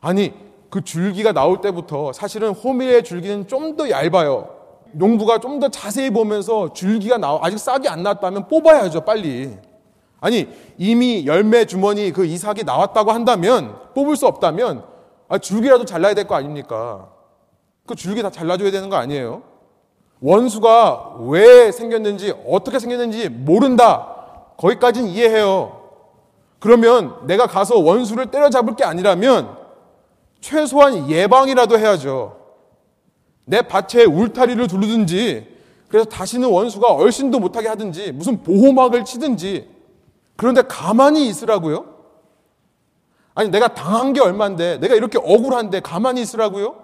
아니, 0.00 0.34
그 0.70 0.82
줄기가 0.82 1.32
나올 1.32 1.60
때부터 1.60 2.12
사실은 2.12 2.50
호밀의 2.50 3.02
줄기는 3.04 3.46
좀 3.48 3.76
더 3.76 3.90
얇아요. 3.90 4.48
농부가 4.92 5.38
좀 5.38 5.60
더 5.60 5.68
자세히 5.68 6.10
보면서 6.10 6.72
줄기가 6.72 7.18
나와 7.18 7.40
아직 7.42 7.58
싹이 7.58 7.88
안 7.88 8.02
났다면 8.02 8.48
뽑아야죠, 8.48 9.02
빨리. 9.02 9.56
아니, 10.20 10.48
이미 10.78 11.26
열매 11.26 11.64
주머니 11.64 12.12
그 12.12 12.24
이삭이 12.24 12.64
나왔다고 12.64 13.10
한다면 13.12 13.74
뽑을 13.94 14.16
수 14.16 14.26
없다면 14.26 14.84
아, 15.28 15.38
줄기라도 15.38 15.84
잘라야 15.84 16.14
될 16.14 16.26
거 16.26 16.34
아닙니까? 16.34 17.08
그 17.86 17.94
줄기 17.94 18.20
다 18.22 18.30
잘라줘야 18.30 18.70
되는 18.70 18.88
거 18.90 18.96
아니에요? 18.96 19.42
원수가 20.20 21.16
왜 21.20 21.72
생겼는지 21.72 22.34
어떻게 22.46 22.78
생겼는지 22.78 23.28
모른다. 23.28 24.06
거기까지는 24.58 25.08
이해해요. 25.08 25.80
그러면 26.58 27.14
내가 27.26 27.46
가서 27.46 27.78
원수를 27.78 28.26
때려잡을 28.26 28.76
게 28.76 28.84
아니라면 28.84 29.56
최소한 30.40 31.10
예방이라도 31.10 31.78
해야죠. 31.78 32.38
내 33.44 33.62
밭에 33.62 34.04
울타리를 34.04 34.66
두르든지 34.66 35.58
그래서 35.88 36.08
다시는 36.08 36.48
원수가 36.48 36.92
얼씬도 36.92 37.40
못하게 37.40 37.68
하든지 37.68 38.12
무슨 38.12 38.42
보호막을 38.42 39.04
치든지 39.04 39.68
그런데 40.36 40.62
가만히 40.62 41.26
있으라고요? 41.28 41.86
아니 43.34 43.48
내가 43.50 43.74
당한 43.74 44.12
게 44.12 44.20
얼만데 44.20 44.78
내가 44.78 44.94
이렇게 44.94 45.18
억울한데 45.18 45.80
가만히 45.80 46.22
있으라고요? 46.22 46.76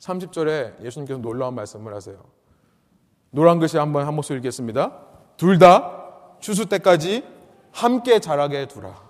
30절에 0.00 0.84
예수님께서 0.84 1.20
놀라운 1.20 1.54
말씀을 1.54 1.94
하세요. 1.94 2.16
노란 3.30 3.58
글씨 3.58 3.76
한번 3.78 4.06
한 4.06 4.14
목소리 4.14 4.38
읽겠습니다. 4.38 4.98
둘 5.36 5.58
다 5.58 6.00
추수 6.40 6.66
때까지 6.66 7.24
함께 7.72 8.18
자라게 8.20 8.66
두라. 8.68 9.03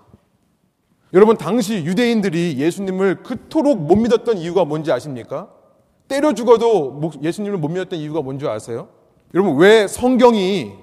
여러분 1.13 1.37
당시 1.37 1.75
유대인들이 1.85 2.57
예수님을 2.57 3.23
그토록 3.23 3.79
못 3.81 3.95
믿었던 3.95 4.37
이유가 4.37 4.65
뭔지 4.65 4.91
아십니까? 4.91 5.49
때려 6.07 6.33
죽어도 6.33 7.11
예수님을 7.21 7.57
못 7.57 7.69
믿었던 7.69 7.97
이유가 7.97 8.21
뭔지 8.21 8.47
아세요? 8.47 8.89
여러분 9.33 9.57
왜 9.57 9.87
성경이 9.87 10.73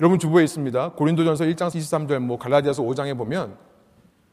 여러분 0.00 0.18
주부에 0.18 0.44
있습니다. 0.44 0.92
고린도전서 0.92 1.44
1장 1.44 1.68
23절 1.68 2.18
뭐 2.20 2.38
갈라디아서 2.38 2.82
5장에 2.82 3.16
보면 3.16 3.56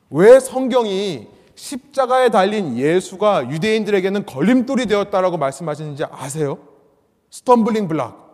왜 0.09 0.39
성경이 0.39 1.27
십자가에 1.55 2.29
달린 2.29 2.77
예수가 2.77 3.51
유대인들에게는 3.51 4.25
걸림돌이 4.25 4.85
되었다라고 4.85 5.37
말씀하시는지 5.37 6.05
아세요? 6.09 6.57
Stumbling 7.29 7.87
block. 7.87 8.29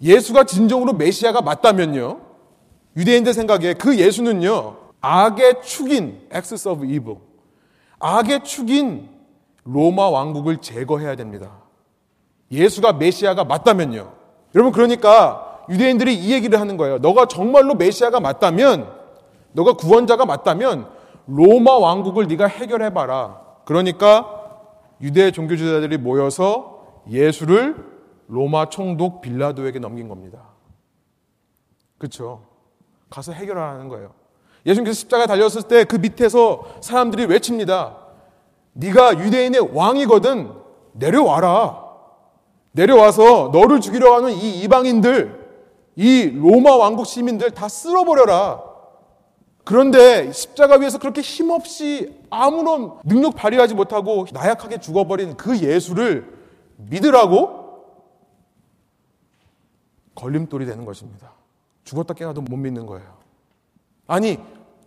예수가 0.00 0.44
진정으로 0.44 0.94
메시아가 0.94 1.42
맞다면요. 1.42 2.23
유대인들 2.96 3.32
생각에 3.32 3.74
그 3.74 3.98
예수는요. 3.98 4.76
악의 5.00 5.62
축인 5.62 6.28
엑스스 6.30 6.68
오브 6.68 6.86
이브. 6.86 7.16
악의 7.98 8.44
축인 8.44 9.08
로마 9.64 10.08
왕국을 10.08 10.58
제거해야 10.58 11.16
됩니다. 11.16 11.62
예수가 12.50 12.94
메시아가 12.94 13.44
맞다면요. 13.44 14.12
여러분 14.54 14.72
그러니까 14.72 15.64
유대인들이 15.68 16.14
이 16.14 16.32
얘기를 16.32 16.60
하는 16.60 16.76
거예요. 16.76 16.98
너가 16.98 17.26
정말로 17.26 17.74
메시아가 17.74 18.20
맞다면 18.20 18.92
너가 19.52 19.74
구원자가 19.74 20.26
맞다면 20.26 20.88
로마 21.26 21.78
왕국을 21.78 22.26
네가 22.28 22.46
해결해 22.46 22.92
봐라. 22.92 23.40
그러니까 23.64 24.42
유대 25.00 25.30
종교 25.30 25.56
지도자들이 25.56 25.98
모여서 25.98 27.02
예수를 27.10 27.76
로마 28.28 28.68
총독 28.68 29.20
빌라도에게 29.20 29.78
넘긴 29.78 30.08
겁니다. 30.08 30.50
그렇죠? 31.98 32.42
가서 33.14 33.32
해결하라는 33.32 33.88
거예요. 33.88 34.12
예수님께서 34.66 34.98
십자가 34.98 35.26
달렸을 35.26 35.62
때 35.68 35.84
그 35.84 35.96
밑에서 35.96 36.64
사람들이 36.80 37.26
외칩니다. 37.26 37.96
네가 38.72 39.20
유대인의 39.20 39.70
왕이거든 39.72 40.50
내려와라. 40.92 41.84
내려와서 42.72 43.50
너를 43.52 43.80
죽이려 43.80 44.16
하는 44.16 44.32
이 44.32 44.62
이방인들, 44.62 45.44
이 45.94 46.24
로마 46.34 46.74
왕국 46.76 47.06
시민들 47.06 47.52
다 47.52 47.68
쓸어버려라. 47.68 48.64
그런데 49.62 50.32
십자가 50.32 50.76
위에서 50.76 50.98
그렇게 50.98 51.20
힘없이 51.20 52.20
아무런 52.30 52.98
능력 53.04 53.36
발휘하지 53.36 53.74
못하고 53.74 54.26
나약하게 54.32 54.78
죽어버린 54.78 55.36
그 55.36 55.56
예수를 55.56 56.36
믿으라고 56.78 57.84
걸림돌이 60.16 60.66
되는 60.66 60.84
것입니다. 60.84 61.32
죽었다 61.84 62.14
깨어나도 62.14 62.42
못 62.42 62.56
믿는 62.56 62.86
거예요. 62.86 63.06
아니, 64.06 64.38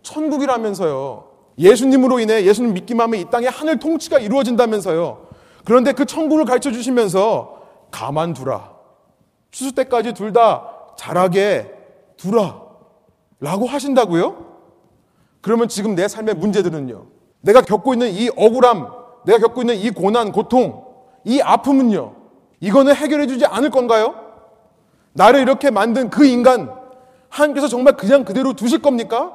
천국이라면서요. 0.02 1.28
예수님으로 1.58 2.20
인해 2.20 2.44
예수님 2.44 2.74
믿기만 2.74 3.04
하면 3.04 3.20
이 3.20 3.30
땅에 3.30 3.46
하늘 3.46 3.78
통치가 3.78 4.18
이루어진다면서요. 4.18 5.28
그런데 5.64 5.92
그 5.92 6.06
천국을 6.06 6.44
가르쳐 6.44 6.70
주시면서 6.70 7.62
가만두라. 7.90 8.72
추수 9.50 9.74
때까지 9.74 10.12
둘다 10.12 10.94
잘하게 10.96 11.74
두라. 12.16 12.62
라고 13.40 13.66
하신다고요? 13.66 14.46
그러면 15.40 15.68
지금 15.68 15.94
내 15.94 16.08
삶의 16.08 16.34
문제들은요. 16.34 17.06
내가 17.40 17.62
겪고 17.62 17.94
있는 17.94 18.12
이 18.12 18.28
억울함, 18.36 18.88
내가 19.24 19.38
겪고 19.38 19.62
있는 19.62 19.76
이 19.76 19.90
고난, 19.90 20.32
고통, 20.32 20.84
이 21.24 21.40
아픔은요. 21.40 22.14
이거는 22.60 22.94
해결해 22.94 23.26
주지 23.26 23.46
않을 23.46 23.70
건가요? 23.70 24.14
나를 25.12 25.40
이렇게 25.40 25.70
만든 25.70 26.10
그 26.10 26.26
인간, 26.26 26.77
하나님께서 27.28 27.68
정말 27.68 27.96
그냥 27.96 28.24
그대로 28.24 28.54
두실 28.54 28.80
겁니까? 28.80 29.34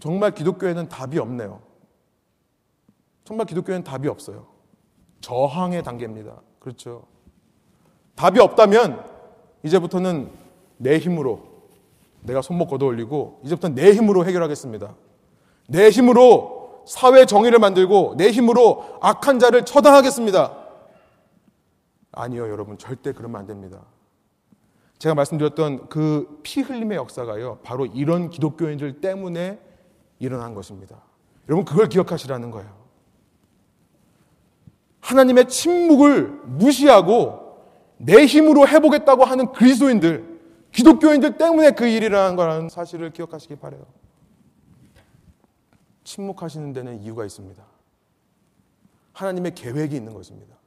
정말 0.00 0.32
기독교에는 0.32 0.88
답이 0.88 1.18
없네요. 1.18 1.60
정말 3.24 3.46
기독교에는 3.46 3.84
답이 3.84 4.08
없어요. 4.08 4.46
저항의 5.20 5.82
단계입니다. 5.82 6.40
그렇죠. 6.60 7.06
답이 8.14 8.40
없다면 8.40 9.04
이제부터는 9.62 10.30
내 10.76 10.98
힘으로 10.98 11.46
내가 12.22 12.42
손목 12.42 12.68
걷어 12.70 12.86
올리고 12.86 13.40
이제부터 13.44 13.68
내 13.70 13.92
힘으로 13.92 14.24
해결하겠습니다. 14.24 14.94
내 15.68 15.90
힘으로 15.90 16.84
사회 16.86 17.26
정의를 17.26 17.58
만들고 17.58 18.14
내 18.16 18.30
힘으로 18.30 18.98
악한 19.00 19.38
자를 19.38 19.64
처단하겠습니다. 19.64 20.56
아니요, 22.12 22.48
여러분. 22.48 22.78
절대 22.78 23.12
그러면 23.12 23.40
안 23.40 23.46
됩니다. 23.46 23.82
제가 24.98 25.14
말씀드렸던 25.14 25.88
그 25.88 26.40
피 26.42 26.62
흘림의 26.62 26.96
역사가요. 26.96 27.60
바로 27.62 27.86
이런 27.86 28.30
기독교인들 28.30 29.00
때문에 29.00 29.60
일어난 30.18 30.54
것입니다. 30.54 31.02
여러분, 31.48 31.64
그걸 31.64 31.88
기억하시라는 31.88 32.50
거예요. 32.50 32.76
하나님의 35.00 35.48
침묵을 35.48 36.28
무시하고 36.44 37.58
내 37.98 38.26
힘으로 38.26 38.66
해보겠다고 38.66 39.24
하는 39.24 39.52
그리스도인들, 39.52 40.40
기독교인들 40.72 41.38
때문에 41.38 41.72
그 41.72 41.86
일이라는 41.86 42.36
거라는 42.36 42.68
사실을 42.68 43.10
기억하시기 43.10 43.56
바래요. 43.56 43.86
침묵하시는 46.04 46.72
데는 46.72 47.00
이유가 47.02 47.24
있습니다. 47.24 47.62
하나님의 49.12 49.54
계획이 49.54 49.96
있는 49.96 50.14
것입니다. 50.14 50.57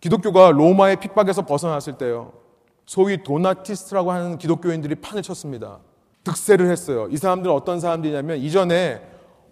기독교가 0.00 0.50
로마의 0.50 0.96
핍박에서 0.96 1.46
벗어났을 1.46 1.98
때요. 1.98 2.32
소위 2.86 3.22
도나티스트라고 3.22 4.10
하는 4.10 4.38
기독교인들이 4.38 4.96
판을 4.96 5.22
쳤습니다. 5.22 5.78
득세를 6.24 6.70
했어요. 6.70 7.06
이 7.10 7.16
사람들은 7.16 7.54
어떤 7.54 7.80
사람들이냐면 7.80 8.38
이전에 8.38 9.00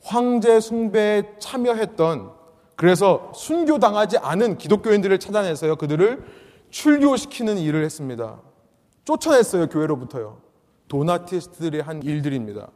황제 0.02 0.60
숭배에 0.60 1.22
참여했던 1.38 2.32
그래서 2.76 3.32
순교당하지 3.34 4.18
않은 4.18 4.58
기독교인들을 4.58 5.18
찾아내서요. 5.18 5.76
그들을 5.76 6.24
출교시키는 6.70 7.58
일을 7.58 7.84
했습니다. 7.84 8.40
쫓아냈어요. 9.04 9.68
교회로부터요. 9.68 10.38
도나티스트들이 10.88 11.80
한 11.80 12.02
일들입니다. 12.02 12.68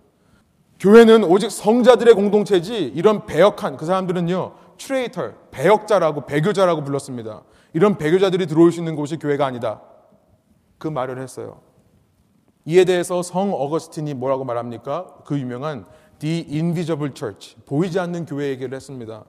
교회는 0.80 1.24
오직 1.24 1.50
성자들의 1.50 2.14
공동체지 2.14 2.92
이런 2.94 3.26
배역한 3.26 3.76
그 3.76 3.86
사람들은요. 3.86 4.54
트레이터, 4.78 5.30
배역자라고 5.52 6.26
배교자라고 6.26 6.82
불렀습니다. 6.82 7.42
이런 7.72 7.98
배교자들이 7.98 8.46
들어올 8.46 8.72
수 8.72 8.80
있는 8.80 8.96
곳이 8.96 9.16
교회가 9.16 9.46
아니다. 9.46 9.80
그 10.78 10.88
말을 10.88 11.20
했어요. 11.20 11.60
이에 12.64 12.84
대해서 12.84 13.22
성 13.22 13.52
어거스틴이 13.52 14.14
뭐라고 14.14 14.44
말합니까? 14.44 15.06
그 15.24 15.38
유명한 15.38 15.86
The 16.18 16.46
Invisible 16.50 17.12
Church, 17.14 17.56
보이지 17.66 17.98
않는 17.98 18.26
교회 18.26 18.48
얘기를 18.48 18.74
했습니다. 18.74 19.24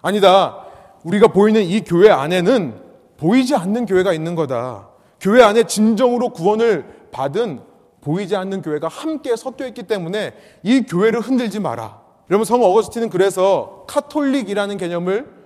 아니다. 0.00 0.66
우리가 1.04 1.28
보이는 1.28 1.62
이 1.62 1.82
교회 1.82 2.10
안에는 2.10 2.80
보이지 3.16 3.54
않는 3.54 3.86
교회가 3.86 4.12
있는 4.12 4.34
거다. 4.34 4.88
교회 5.20 5.42
안에 5.42 5.64
진정으로 5.64 6.30
구원을 6.30 7.08
받은 7.10 7.60
보이지 8.00 8.36
않는 8.36 8.62
교회가 8.62 8.88
함께 8.88 9.36
섞여 9.36 9.66
있기 9.66 9.84
때문에 9.84 10.34
이 10.62 10.82
교회를 10.82 11.20
흔들지 11.20 11.60
마라. 11.60 12.02
여러분 12.30 12.44
성 12.44 12.62
어거스틴은 12.62 13.10
그래서 13.10 13.84
카톨릭이라는 13.88 14.76
개념을 14.76 15.41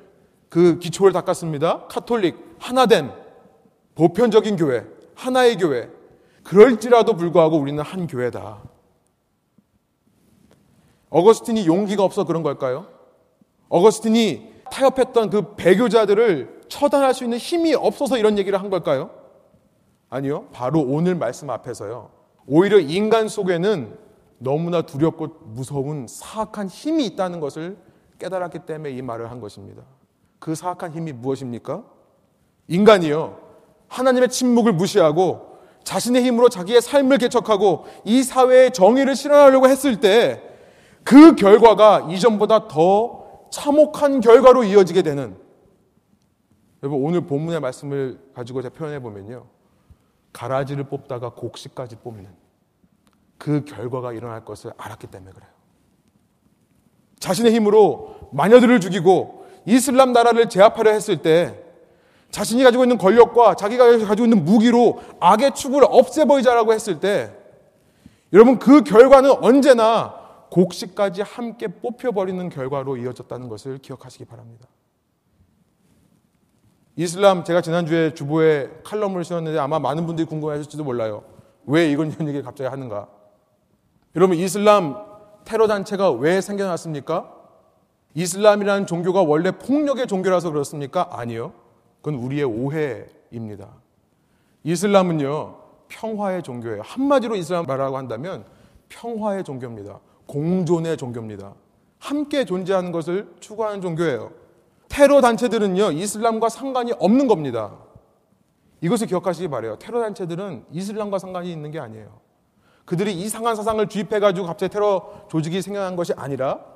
그 0.49 0.79
기초를 0.79 1.13
닦았습니다. 1.13 1.87
카톨릭 1.89 2.37
하나된 2.59 3.13
보편적인 3.95 4.57
교회, 4.57 4.85
하나의 5.15 5.57
교회. 5.57 5.91
그럴지라도 6.45 7.17
불구하고 7.17 7.59
우리는 7.59 7.83
한 7.83 8.07
교회다. 8.07 8.63
어거스틴이 11.11 11.67
용기가 11.67 12.05
없어 12.05 12.25
그런 12.25 12.43
걸까요? 12.43 12.87
어거스틴이 13.69 14.53
타협했던 14.71 15.31
그 15.31 15.55
배교자들을 15.57 16.63
처단할 16.69 17.15
수 17.15 17.25
있는 17.25 17.39
힘이 17.39 17.75
없어서 17.75 18.19
이런 18.19 18.39
얘기를 18.39 18.61
한 18.61 18.71
걸까요? 18.71 19.11
아니요. 20.09 20.47
바로 20.53 20.81
오늘 20.81 21.15
말씀 21.15 21.51
앞에서요. 21.51 22.11
오히려 22.47 22.79
인간 22.79 23.29
속에는 23.29 23.99
너무나 24.39 24.83
두렵고 24.83 25.29
무서운 25.47 26.07
사악한 26.09 26.69
힘이 26.69 27.07
있다는 27.07 27.41
것을 27.41 27.77
깨달았기 28.19 28.61
때문에 28.61 28.91
이 28.91 29.03
말을 29.03 29.31
한 29.31 29.41
것입니다. 29.41 29.83
그 30.47 30.55
사악한 30.55 30.93
힘이 30.93 31.13
무엇입니까? 31.13 31.83
인간이요. 32.69 33.41
하나님의 33.89 34.29
침묵을 34.31 34.73
무시하고 34.73 35.59
자신의 35.83 36.23
힘으로 36.23 36.49
자기의 36.49 36.81
삶을 36.81 37.19
개척하고 37.19 37.87
이 38.05 38.23
사회의 38.23 38.73
정의를 38.73 39.15
실현하려고 39.15 39.69
했을 39.69 40.01
때 40.01 40.47
그 41.07 41.37
결과가 41.37 42.09
이전보다 42.11 42.67
더 42.67 43.47
참혹한 43.53 44.21
결과로 44.21 44.65
이어지게 44.65 45.03
되는 45.03 45.37
여러분 46.83 47.01
오늘 47.01 47.21
본문의 47.21 47.61
말씀을 47.61 48.19
가지고 48.35 48.61
제가 48.61 48.75
표현해 48.75 48.99
보면요. 48.99 49.47
가라지를 50.33 50.85
뽑다가 50.89 51.31
곡식까지 51.31 51.97
뽑는 52.01 52.29
그 53.39 53.65
결과가 53.65 54.13
일어날 54.15 54.45
것을 54.45 54.73
알았기 54.77 55.07
때문에 55.07 55.31
그래요. 55.31 55.51
자신의 57.21 57.55
힘으로 57.55 58.31
마녀들을 58.33 58.81
죽이고 58.81 59.36
이슬람 59.67 60.13
나라를 60.13 60.49
제압하려 60.49 60.93
했을 60.93 61.19
때 61.19 61.63
자신이 62.31 62.63
가지고 62.63 62.85
있는 62.85 62.99
권력과 62.99 63.55
자기가 63.55 63.99
가지고 64.07 64.27
있는 64.27 64.45
무기로 64.45 65.03
악의 65.21 65.55
축을 65.55 65.83
없애버리자라고 65.85 66.73
했을 66.73 67.01
때 67.01 67.33
여러분 68.33 68.59
그 68.59 68.83
결과는 68.83 69.31
언제나 69.43 70.15
곡식까지 70.51 71.23
함께 71.23 71.67
뽑혀버리는 71.67 72.49
결과로 72.49 72.97
이어졌다는 72.97 73.49
것을 73.49 73.79
기억하시기 73.79 74.25
바랍니다. 74.25 74.69
이슬람 76.97 77.45
제가 77.45 77.61
지난주에 77.61 78.15
주보에 78.15 78.71
칼럼을 78.83 79.25
쓰었는데 79.25 79.59
아마 79.59 79.79
많은 79.79 80.07
분들이 80.07 80.27
궁금해하실지도 80.27 80.83
몰라요. 80.83 81.25
왜 81.67 81.91
이건 81.91 82.11
이런 82.13 82.23
얘기를 82.29 82.43
갑자기 82.43 82.69
하는가? 82.69 83.09
여러분 84.15 84.37
이슬람 84.37 84.97
테러 85.45 85.67
단체가 85.67 86.11
왜 86.11 86.41
생겨났습니까? 86.41 87.36
이슬람이라는 88.17 88.87
종교가 88.87 89.23
원래 89.23 89.51
폭력의 89.51 90.07
종교라서 90.07 90.51
그렇습니까? 90.51 91.11
아니요. 91.13 91.53
그건 92.01 92.19
우리의 92.19 92.45
오해입니다. 92.45 93.69
이슬람은요, 94.65 95.55
평화의 95.89 96.43
종교예요. 96.43 96.81
한마디로 96.83 97.37
이슬람 97.37 97.67
말하고 97.67 97.99
한다면 97.99 98.47
평화의 98.89 99.45
종교입니다. 99.45 100.01
공존의 100.25 100.97
종교입니다. 100.97 101.53
함께 101.99 102.47
존재하는 102.47 102.91
것을 102.91 103.35
추구하는 103.39 103.83
종교예요. 103.83 104.33
테러 104.89 105.21
단체들은요, 105.21 105.93
이슬람과 105.93 106.49
상관이 106.49 106.93
없는 106.99 107.29
겁니다. 107.29 107.77
이것을 108.81 109.09
기억하시기 109.09 109.49
바래요. 109.49 109.77
테러 109.79 110.01
단체들은 110.01 110.65
이슬람과 110.73 111.19
상관이 111.19 111.53
있는 111.53 111.71
게 111.71 111.79
아니에요. 111.79 112.19
그들이 112.87 113.13
이상한 113.13 113.57
사상을 113.57 113.87
주입해가지고 113.87 114.47
갑자기 114.47 114.73
테러 114.73 115.27
조직이 115.29 115.61
생겨난 115.61 115.97
것이 115.97 116.15
아니라 116.17 116.76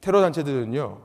테러 0.00 0.20
단체들은요, 0.20 0.98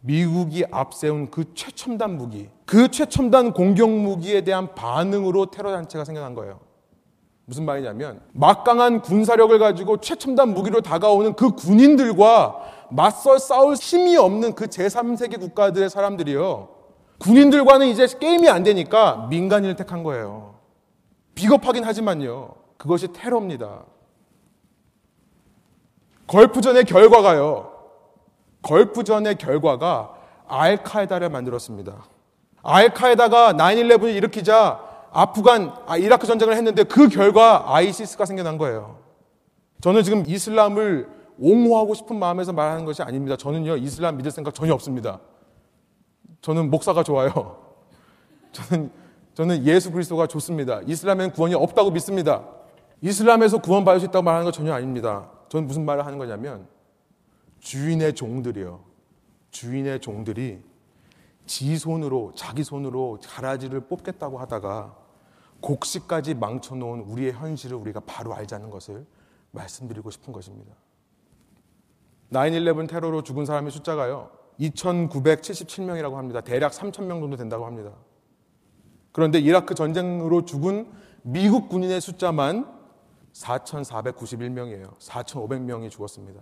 미국이 0.00 0.64
앞세운 0.70 1.30
그 1.30 1.54
최첨단 1.54 2.16
무기, 2.16 2.48
그 2.64 2.90
최첨단 2.90 3.52
공격 3.52 3.90
무기에 3.90 4.42
대한 4.42 4.74
반응으로 4.74 5.46
테러 5.46 5.70
단체가 5.72 6.04
생겨난 6.04 6.34
거예요. 6.34 6.60
무슨 7.44 7.64
말이냐면 7.64 8.20
막강한 8.32 9.02
군사력을 9.02 9.58
가지고 9.58 9.96
최첨단 9.96 10.54
무기로 10.54 10.82
다가오는 10.82 11.34
그 11.34 11.50
군인들과 11.50 12.86
맞설 12.90 13.40
싸울 13.40 13.74
힘이 13.74 14.16
없는 14.16 14.54
그 14.54 14.66
제3세계 14.66 15.40
국가들의 15.40 15.90
사람들이요. 15.90 16.68
군인들과는 17.18 17.88
이제 17.88 18.06
게임이 18.06 18.48
안 18.48 18.62
되니까 18.62 19.26
민간인을 19.30 19.76
택한 19.76 20.02
거예요. 20.02 20.54
비겁하긴 21.34 21.84
하지만요. 21.84 22.54
그것이 22.76 23.08
테러입니다. 23.12 23.84
걸프전의 26.28 26.84
결과가요. 26.84 27.79
걸프전의 28.62 29.38
결과가 29.38 30.14
알카에다를 30.46 31.28
만들었습니다. 31.30 32.04
알카에다가 32.62 33.54
9-11을 33.54 34.14
일으키자 34.14 34.80
아프간, 35.12 35.72
아, 35.86 35.96
이라크 35.96 36.26
전쟁을 36.26 36.56
했는데 36.56 36.84
그 36.84 37.08
결과 37.08 37.74
아이시스가 37.74 38.26
생겨난 38.26 38.58
거예요. 38.58 38.98
저는 39.80 40.02
지금 40.02 40.24
이슬람을 40.26 41.08
옹호하고 41.38 41.94
싶은 41.94 42.18
마음에서 42.18 42.52
말하는 42.52 42.84
것이 42.84 43.02
아닙니다. 43.02 43.36
저는요, 43.36 43.76
이슬람 43.76 44.18
믿을 44.18 44.30
생각 44.30 44.54
전혀 44.54 44.74
없습니다. 44.74 45.20
저는 46.42 46.70
목사가 46.70 47.02
좋아요. 47.02 47.58
저는, 48.52 48.90
저는 49.34 49.66
예수 49.66 49.90
그리스도가 49.90 50.26
좋습니다. 50.26 50.80
이슬람에는 50.86 51.32
구원이 51.32 51.54
없다고 51.54 51.90
믿습니다. 51.92 52.44
이슬람에서 53.00 53.58
구원받을 53.58 54.00
수 54.00 54.06
있다고 54.06 54.22
말하는 54.22 54.44
건 54.44 54.52
전혀 54.52 54.74
아닙니다. 54.74 55.30
저는 55.48 55.66
무슨 55.66 55.84
말을 55.84 56.04
하는 56.04 56.18
거냐면, 56.18 56.66
주인의 57.60 58.14
종들이요. 58.14 58.80
주인의 59.50 60.00
종들이 60.00 60.62
지 61.46 61.78
손으로, 61.78 62.32
자기 62.36 62.62
손으로 62.62 63.18
가라지를 63.26 63.80
뽑겠다고 63.88 64.38
하다가 64.38 64.96
곡식까지 65.60 66.34
망쳐놓은 66.34 67.00
우리의 67.00 67.32
현실을 67.32 67.76
우리가 67.76 68.00
바로 68.00 68.34
알자는 68.34 68.70
것을 68.70 69.06
말씀드리고 69.50 70.10
싶은 70.10 70.32
것입니다. 70.32 70.74
9-11 72.32 72.88
테러로 72.88 73.22
죽은 73.22 73.44
사람의 73.44 73.72
숫자가요, 73.72 74.30
2,977명이라고 74.60 76.14
합니다. 76.14 76.40
대략 76.40 76.72
3,000명 76.72 77.20
정도 77.20 77.36
된다고 77.36 77.66
합니다. 77.66 77.92
그런데 79.12 79.38
이라크 79.38 79.74
전쟁으로 79.74 80.44
죽은 80.44 80.90
미국 81.22 81.68
군인의 81.68 82.00
숫자만 82.00 82.72
4,491명이에요. 83.32 84.96
4,500명이 84.98 85.90
죽었습니다. 85.90 86.40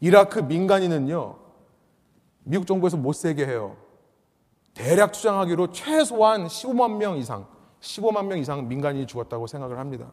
이라크 0.00 0.40
민간인은요, 0.40 1.36
미국 2.44 2.66
정부에서 2.66 2.96
못 2.96 3.14
세게 3.14 3.46
해요. 3.46 3.76
대략 4.74 5.12
추정하기로 5.12 5.72
최소한 5.72 6.46
15만 6.46 6.96
명 6.96 7.16
이상, 7.16 7.46
15만 7.80 8.26
명 8.26 8.38
이상 8.38 8.68
민간인이 8.68 9.06
죽었다고 9.06 9.46
생각을 9.46 9.78
합니다. 9.78 10.12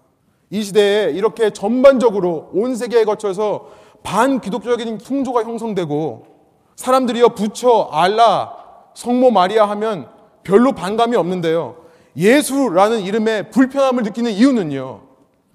이 0.50 0.62
시대에 0.64 1.12
이렇게 1.12 1.50
전반적으로 1.50 2.50
온 2.54 2.76
세계에 2.76 3.04
거쳐서 3.04 3.70
반기독적인 4.04 5.00
풍조가 5.00 5.44
형성되고 5.44 6.28
사람들이요 6.76 7.30
부처, 7.30 7.90
알라, 7.92 8.56
성모 8.94 9.32
마리아 9.32 9.68
하면 9.70 10.10
별로 10.44 10.72
반감이 10.74 11.16
없는데요. 11.16 11.84
예수라는 12.16 13.02
이름에 13.02 13.50
불편함을 13.50 14.04
느끼는 14.04 14.32
이유는요. 14.32 15.02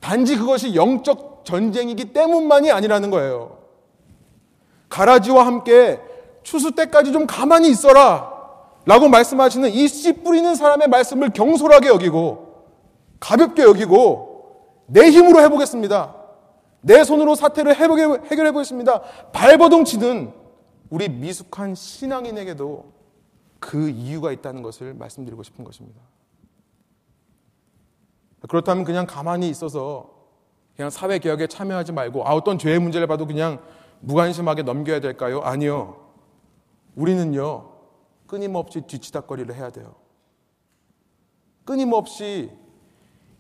단지 0.01 0.37
그것이 0.37 0.75
영적 0.75 1.45
전쟁이기 1.45 2.13
때문만이 2.13 2.71
아니라는 2.71 3.11
거예요. 3.11 3.58
가라지와 4.89 5.47
함께 5.47 6.01
추수 6.43 6.73
때까지 6.73 7.13
좀 7.13 7.27
가만히 7.27 7.69
있어라. 7.71 8.37
라고 8.87 9.09
말씀하시는 9.09 9.71
이 9.71 9.87
씨 9.89 10.13
뿌리는 10.23 10.55
사람의 10.55 10.89
말씀을 10.89 11.31
경솔하게 11.31 11.89
여기고 11.89 12.65
가볍게 13.21 13.63
여기고 13.63 14.85
내 14.87 15.11
힘으로 15.11 15.41
해보겠습니다. 15.43 16.15
내 16.81 17.05
손으로 17.05 17.35
사태를 17.35 17.75
해결해 17.77 18.53
보겠습니다. 18.53 19.03
발버둥 19.33 19.85
치는 19.85 20.33
우리 20.89 21.09
미숙한 21.11 21.75
신앙인에게도 21.75 22.93
그 23.59 23.91
이유가 23.91 24.33
있다는 24.33 24.63
것을 24.63 24.95
말씀드리고 24.95 25.43
싶은 25.43 25.65
것입니다. 25.65 26.01
그렇다면 28.49 28.85
그냥 28.85 29.05
가만히 29.05 29.51
있어서 29.51 30.11
그냥 30.77 30.91
사회개혁에 30.91 31.49
참여하지 31.49 31.93
말고 31.93 32.27
아, 32.27 32.33
어떤 32.35 32.57
죄의 32.57 32.79
문제를 32.79 33.07
봐도 33.07 33.27
그냥 33.27 33.59
무관심하게 34.01 34.63
넘겨야 34.63 35.01
될까요? 35.01 35.41
아니요. 35.41 36.09
우리는요, 36.97 37.71
끊임없이 38.27 38.83
뒤치다거리를 38.83 39.55
해야 39.55 39.71
돼요. 39.71 39.95
끊임없이 41.65 42.51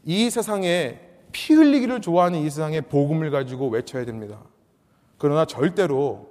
이 0.04 0.30
세상에 0.30 1.00
피 1.32 1.54
흘리기를 1.54 2.00
좋아하는 2.00 2.40
이 2.40 2.50
세상에 2.50 2.80
복음을 2.80 3.30
가지고 3.30 3.68
외쳐야 3.68 4.04
됩니다. 4.04 4.40
그러나 5.18 5.44
절대로 5.44 6.28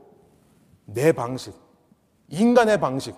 내 0.85 1.11
방식, 1.11 1.53
인간의 2.29 2.79
방식, 2.79 3.15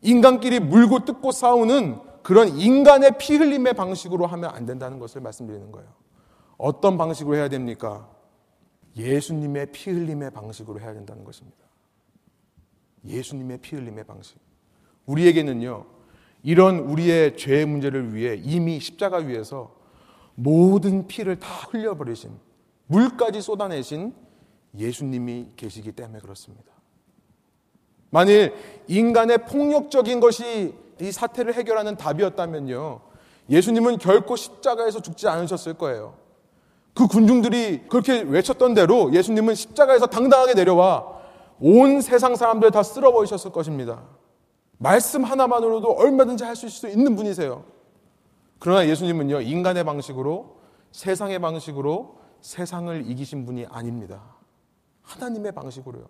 인간끼리 0.00 0.60
물고 0.60 1.04
뜯고 1.04 1.30
싸우는 1.32 2.00
그런 2.22 2.48
인간의 2.48 3.18
피 3.18 3.36
흘림의 3.36 3.74
방식으로 3.74 4.26
하면 4.26 4.50
안 4.50 4.64
된다는 4.64 4.98
것을 4.98 5.20
말씀드리는 5.20 5.70
거예요. 5.72 5.88
어떤 6.56 6.96
방식으로 6.96 7.36
해야 7.36 7.48
됩니까? 7.48 8.08
예수님의 8.96 9.72
피 9.72 9.90
흘림의 9.90 10.30
방식으로 10.30 10.80
해야 10.80 10.92
된다는 10.92 11.24
것입니다. 11.24 11.58
예수님의 13.04 13.58
피 13.58 13.76
흘림의 13.76 14.04
방식. 14.04 14.38
우리에게는요, 15.06 15.86
이런 16.42 16.78
우리의 16.78 17.36
죄의 17.36 17.66
문제를 17.66 18.14
위해 18.14 18.36
이미 18.36 18.80
십자가 18.80 19.18
위에서 19.18 19.74
모든 20.34 21.06
피를 21.06 21.38
다 21.38 21.48
흘려버리신, 21.70 22.30
물까지 22.86 23.40
쏟아내신 23.40 24.14
예수님이 24.76 25.52
계시기 25.56 25.92
때문에 25.92 26.20
그렇습니다. 26.20 26.72
만일 28.10 28.54
인간의 28.88 29.46
폭력적인 29.46 30.20
것이 30.20 30.74
이 31.00 31.12
사태를 31.12 31.54
해결하는 31.54 31.96
답이었다면요. 31.96 33.00
예수님은 33.48 33.98
결코 33.98 34.36
십자가에서 34.36 35.00
죽지 35.00 35.28
않으셨을 35.28 35.74
거예요. 35.74 36.21
그 36.94 37.06
군중들이 37.06 37.86
그렇게 37.88 38.20
외쳤던 38.20 38.74
대로 38.74 39.12
예수님은 39.14 39.54
십자가에서 39.54 40.06
당당하게 40.06 40.54
내려와 40.54 41.20
온 41.60 42.00
세상 42.00 42.36
사람들 42.36 42.70
다 42.70 42.82
쓸어버리셨을 42.82 43.52
것입니다. 43.52 44.02
말씀 44.78 45.24
하나만으로도 45.24 45.92
얼마든지 45.92 46.44
할 46.44 46.56
수 46.56 46.88
있는 46.88 47.14
분이세요. 47.16 47.64
그러나 48.58 48.86
예수님은요, 48.86 49.40
인간의 49.40 49.84
방식으로, 49.84 50.60
세상의 50.92 51.38
방식으로 51.40 52.18
세상을 52.40 53.08
이기신 53.10 53.46
분이 53.46 53.66
아닙니다. 53.66 54.22
하나님의 55.02 55.52
방식으로요. 55.52 56.04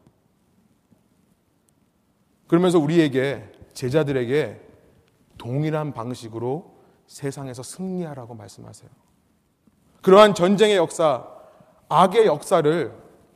그러면서 2.47 2.79
우리에게, 2.79 3.51
제자들에게 3.73 4.61
동일한 5.39 5.93
방식으로 5.93 6.75
세상에서 7.07 7.63
승리하라고 7.63 8.35
말씀하세요. 8.35 8.91
그러한 10.03 10.35
전쟁의 10.35 10.77
역사, 10.77 11.25
악의 11.89 12.27
역사를 12.27 12.93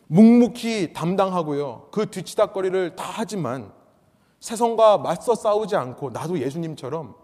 묵묵히 0.09 0.93
담당하고요. 0.93 1.89
그 1.91 2.11
뒤치다거리를 2.11 2.97
다 2.97 3.05
하지만 3.09 3.73
세상과 4.41 4.99
맞서 4.99 5.35
싸우지 5.35 5.77
않고 5.77 6.11
나도 6.11 6.39
예수님처럼 6.39 7.15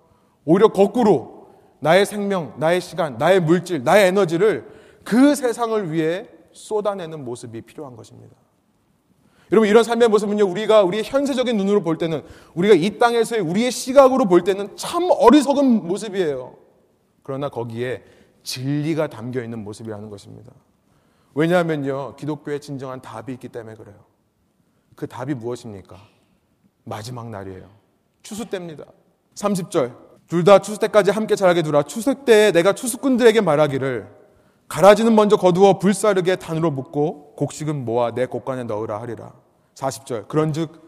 오히려 0.45 0.69
거꾸로 0.69 1.49
나의 1.81 2.07
생명, 2.07 2.55
나의 2.59 2.81
시간, 2.81 3.19
나의 3.19 3.41
물질, 3.41 3.85
나의 3.85 4.09
에너지를 4.09 4.69
그 5.05 5.35
세상을 5.35 5.93
위해 5.93 6.29
쏟아내는 6.53 7.25
모습이 7.25 7.63
필요한 7.63 7.97
것입니다. 7.97 8.37
여러분 9.51 9.69
이런 9.69 9.85
삶의 9.85 10.09
모습은요 10.09 10.47
우리가 10.47 10.83
우리의 10.83 11.05
현세적인 11.05 11.57
눈으로 11.57 11.83
볼 11.83 11.99
때는 11.99 12.23
우리가 12.55 12.75
이 12.75 12.99
땅에서의 12.99 13.43
우리의 13.43 13.71
시각으로 13.71 14.25
볼 14.25 14.45
때는 14.45 14.77
참 14.77 15.09
어리석은 15.11 15.87
모습이에요. 15.87 16.55
그러나 17.23 17.49
거기에 17.49 18.03
진리가 18.43 19.09
담겨 19.09 19.43
있는 19.43 19.63
모습이라는 19.65 20.11
것입니다. 20.11 20.53
왜냐하면요 21.35 22.17
기독교의 22.17 22.61
진정한 22.61 23.01
답이 23.01 23.33
있기 23.35 23.49
때문에 23.49 23.77
그래요. 23.77 23.97
그 24.95 25.07
답이 25.07 25.35
무엇입니까? 25.35 25.97
마지막 26.85 27.29
날이에요. 27.31 27.69
추수 28.23 28.45
때입니다. 28.49 28.85
30절. 29.35 29.97
둘 30.29 30.45
다 30.45 30.61
추수 30.61 30.79
때까지 30.79 31.11
함께 31.11 31.37
자라게 31.37 31.63
두라. 31.63 31.83
추수 31.83 32.15
때에 32.25 32.53
내가 32.53 32.73
추수꾼들에게 32.73 33.41
말하기를 33.43 34.09
가라지는 34.69 35.15
먼저 35.15 35.37
거두어 35.37 35.79
불사르게 35.79 36.37
단으로 36.37 36.71
묶고 36.71 37.35
곡식은 37.37 37.85
모아 37.85 38.13
내 38.13 38.27
곡간에 38.27 38.65
넣으라 38.65 39.01
하리라. 39.01 39.33
40절. 39.75 40.29
그런즉 40.29 40.81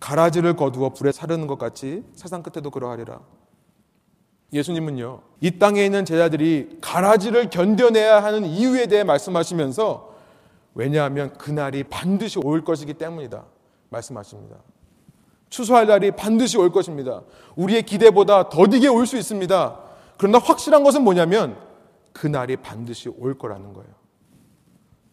가라지를 0.00 0.56
거두어 0.56 0.90
불에 0.90 1.12
사르는 1.12 1.46
것 1.46 1.58
같이 1.58 2.04
세상 2.14 2.42
끝에도 2.42 2.70
그러하리라. 2.70 3.20
예수님은요, 4.52 5.20
이 5.40 5.58
땅에 5.58 5.84
있는 5.84 6.04
제자들이 6.04 6.78
가라지를 6.80 7.48
견뎌내야 7.50 8.22
하는 8.22 8.44
이유에 8.44 8.86
대해 8.86 9.02
말씀하시면서 9.04 10.12
왜냐하면 10.74 11.32
그날이 11.34 11.84
반드시 11.84 12.38
올 12.38 12.64
것이기 12.64 12.94
때문이다. 12.94 13.44
말씀하십니다. 13.88 14.56
추수할 15.50 15.86
날이 15.86 16.10
반드시 16.12 16.56
올 16.58 16.70
것입니다. 16.72 17.22
우리의 17.56 17.82
기대보다 17.82 18.48
더디게 18.48 18.88
올 18.88 19.06
수 19.06 19.16
있습니다. 19.18 19.78
그러나 20.16 20.38
확실한 20.38 20.82
것은 20.82 21.02
뭐냐면 21.02 21.56
그날이 22.12 22.56
반드시 22.56 23.08
올 23.08 23.36
거라는 23.36 23.72
거예요. 23.72 23.90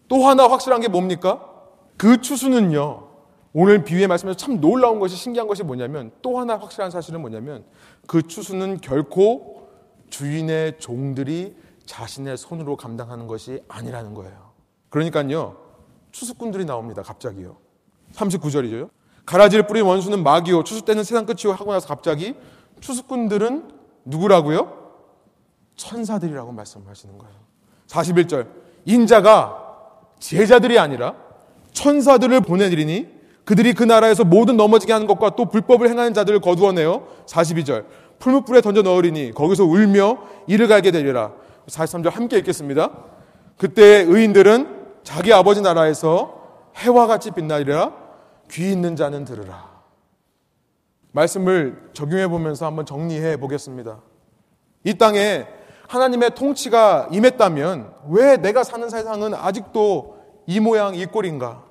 또 0.07 0.25
하나 0.25 0.49
확실한 0.49 0.81
게 0.81 0.87
뭡니까? 0.87 1.45
그 1.97 2.21
추수는요, 2.21 3.08
오늘 3.53 3.83
비유의 3.83 4.07
말씀에서 4.07 4.37
참 4.37 4.61
놀라운 4.61 4.99
것이 4.99 5.15
신기한 5.15 5.47
것이 5.47 5.63
뭐냐면 5.63 6.11
또 6.21 6.39
하나 6.39 6.57
확실한 6.57 6.91
사실은 6.91 7.21
뭐냐면 7.21 7.63
그 8.07 8.21
추수는 8.21 8.81
결코 8.81 9.69
주인의 10.09 10.79
종들이 10.79 11.55
자신의 11.85 12.37
손으로 12.37 12.75
감당하는 12.75 13.25
것이 13.25 13.63
아니라는 13.67 14.13
거예요. 14.13 14.51
그러니까요, 14.89 15.57
추수꾼들이 16.11 16.65
나옵니다. 16.65 17.01
갑자기요. 17.01 17.57
39절이죠. 18.13 18.89
가라지를 19.25 19.67
뿌린 19.67 19.85
원수는 19.85 20.23
마귀요. 20.23 20.63
추수 20.63 20.83
때는 20.83 21.03
세상 21.03 21.25
끝이요. 21.25 21.53
하고 21.53 21.71
나서 21.71 21.87
갑자기 21.87 22.35
추수꾼들은 22.79 23.71
누구라고요? 24.05 24.91
천사들이라고 25.75 26.51
말씀하시는 26.51 27.17
거예요. 27.17 27.35
41절. 27.87 28.47
인자가 28.85 29.65
제자들이 30.19 30.79
아니라 30.79 31.15
천사들을 31.73 32.41
보내드리니 32.41 33.18
그들이 33.49 33.73
그 33.73 33.83
나라에서 33.83 34.23
모든 34.23 34.57
넘어지게 34.57 34.93
하는 34.93 35.07
것과 35.07 35.31
또 35.31 35.45
불법을 35.45 35.89
행하는 35.89 36.13
자들을 36.13 36.39
거두어내요. 36.39 37.07
42절. 37.25 37.83
풀무불에 38.19 38.61
던져 38.61 38.83
넣으리니 38.83 39.31
거기서 39.31 39.63
울며 39.63 40.19
이를 40.45 40.67
갈게 40.67 40.91
되리라. 40.91 41.31
43절 41.65 42.11
함께 42.11 42.37
읽겠습니다. 42.37 42.91
그때 43.57 44.03
의인들은 44.07 45.01
자기 45.01 45.33
아버지 45.33 45.61
나라에서 45.61 46.43
해와 46.75 47.07
같이 47.07 47.31
빛나리라. 47.31 47.91
귀 48.51 48.71
있는 48.71 48.95
자는 48.95 49.25
들으라. 49.25 49.67
말씀을 51.11 51.89
적용해 51.93 52.27
보면서 52.27 52.67
한번 52.67 52.85
정리해 52.85 53.37
보겠습니다. 53.37 53.99
이 54.83 54.93
땅에 54.93 55.47
하나님의 55.87 56.35
통치가 56.35 57.09
임했다면 57.11 57.95
왜 58.09 58.37
내가 58.37 58.63
사는 58.63 58.87
세상은 58.91 59.33
아직도 59.33 60.19
이 60.45 60.59
모양 60.59 60.93
이 60.93 61.07
꼴인가? 61.07 61.68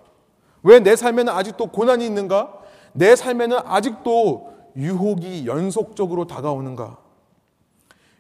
왜 0.69 0.81
내 0.81 0.97
삶에는 0.97 1.33
아직도 1.33 1.69
고난이 1.69 2.05
있는가? 2.05 2.53
내 2.93 3.17
삶에는 3.17 3.59
아직도 3.65 4.53
유혹이 4.77 5.47
연속적으로 5.47 6.27
다가오는가? 6.27 6.99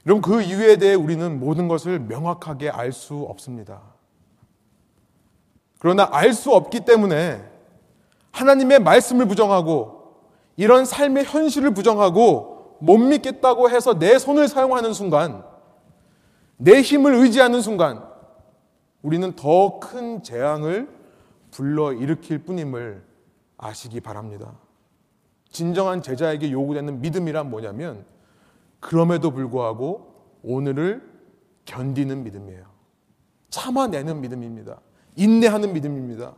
여러분, 0.06 0.22
그 0.22 0.40
이유에 0.40 0.76
대해 0.76 0.94
우리는 0.94 1.38
모든 1.38 1.68
것을 1.68 1.98
명확하게 1.98 2.70
알 2.70 2.90
수 2.92 3.16
없습니다. 3.28 3.82
그러나 5.78 6.08
알 6.10 6.32
수 6.32 6.52
없기 6.54 6.80
때문에 6.80 7.44
하나님의 8.32 8.78
말씀을 8.78 9.26
부정하고 9.26 10.14
이런 10.56 10.86
삶의 10.86 11.24
현실을 11.24 11.74
부정하고 11.74 12.78
못 12.80 12.96
믿겠다고 12.96 13.68
해서 13.68 13.98
내 13.98 14.18
손을 14.18 14.48
사용하는 14.48 14.94
순간, 14.94 15.44
내 16.56 16.80
힘을 16.80 17.12
의지하는 17.14 17.60
순간, 17.60 18.02
우리는 19.02 19.36
더 19.36 19.78
큰 19.80 20.22
재앙을 20.22 20.97
불러 21.50 21.92
일으킬 21.92 22.38
뿐임을 22.38 23.02
아시기 23.56 24.00
바랍니다. 24.00 24.52
진정한 25.50 26.02
제자에게 26.02 26.50
요구되는 26.52 27.00
믿음이란 27.00 27.50
뭐냐면 27.50 28.04
그럼에도 28.80 29.30
불구하고 29.30 30.14
오늘을 30.42 31.02
견디는 31.64 32.24
믿음이에요. 32.24 32.64
참아내는 33.50 34.20
믿음입니다. 34.20 34.80
인내하는 35.16 35.72
믿음입니다. 35.72 36.34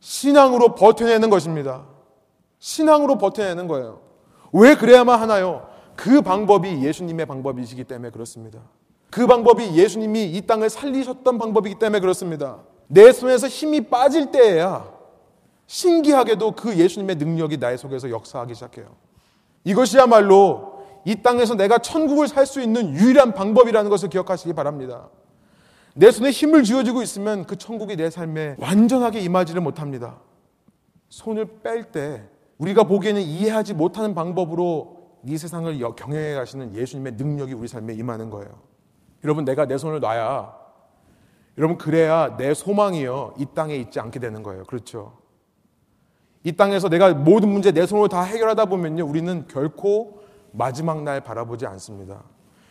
신앙으로 0.00 0.74
버텨내는 0.74 1.28
것입니다. 1.28 1.86
신앙으로 2.58 3.18
버텨내는 3.18 3.68
거예요. 3.68 4.00
왜 4.52 4.74
그래야만 4.74 5.20
하나요? 5.20 5.68
그 5.96 6.22
방법이 6.22 6.82
예수님의 6.84 7.26
방법이시기 7.26 7.84
때문에 7.84 8.10
그렇습니다. 8.10 8.60
그 9.10 9.26
방법이 9.26 9.76
예수님이 9.76 10.24
이 10.32 10.40
땅을 10.46 10.70
살리셨던 10.70 11.36
방법이기 11.38 11.78
때문에 11.78 12.00
그렇습니다. 12.00 12.60
내 12.92 13.12
손에서 13.12 13.46
힘이 13.46 13.82
빠질 13.82 14.32
때에야 14.32 14.92
신기하게도 15.68 16.52
그 16.56 16.76
예수님의 16.76 17.16
능력이 17.16 17.58
나의 17.58 17.78
속에서 17.78 18.10
역사하기 18.10 18.52
시작해요. 18.54 18.88
이것이야말로 19.62 20.82
이 21.04 21.22
땅에서 21.22 21.54
내가 21.54 21.78
천국을 21.78 22.26
살 22.26 22.46
수 22.46 22.60
있는 22.60 22.92
유일한 22.92 23.32
방법이라는 23.32 23.88
것을 23.88 24.08
기억하시기 24.08 24.54
바랍니다. 24.54 25.08
내 25.94 26.10
손에 26.10 26.30
힘을 26.32 26.64
쥐어지고 26.64 27.02
있으면 27.02 27.46
그 27.46 27.56
천국이 27.56 27.94
내 27.94 28.10
삶에 28.10 28.56
완전하게 28.58 29.20
임하지를 29.20 29.60
못합니다. 29.60 30.18
손을 31.10 31.60
뺄 31.62 31.92
때 31.92 32.24
우리가 32.58 32.82
보기에는 32.82 33.22
이해하지 33.22 33.74
못하는 33.74 34.16
방법으로 34.16 34.98
이 35.24 35.38
세상을 35.38 35.78
경영해 35.94 36.34
가시는 36.34 36.74
예수님의 36.74 37.12
능력이 37.12 37.52
우리 37.52 37.68
삶에 37.68 37.94
임하는 37.94 38.30
거예요. 38.30 38.50
여러분, 39.22 39.44
내가 39.44 39.66
내 39.66 39.78
손을 39.78 40.00
놔야 40.00 40.59
여러분 41.60 41.76
그래야 41.76 42.38
내 42.38 42.54
소망이요 42.54 43.34
이 43.38 43.44
땅에 43.54 43.76
있지 43.76 44.00
않게 44.00 44.18
되는 44.18 44.42
거예요. 44.42 44.64
그렇죠? 44.64 45.18
이 46.42 46.52
땅에서 46.52 46.88
내가 46.88 47.12
모든 47.12 47.50
문제 47.50 47.70
내 47.70 47.84
손으로 47.84 48.08
다 48.08 48.22
해결하다 48.22 48.64
보면요 48.64 49.04
우리는 49.06 49.46
결코 49.46 50.22
마지막 50.52 51.02
날 51.02 51.20
바라보지 51.20 51.66
않습니다. 51.66 52.24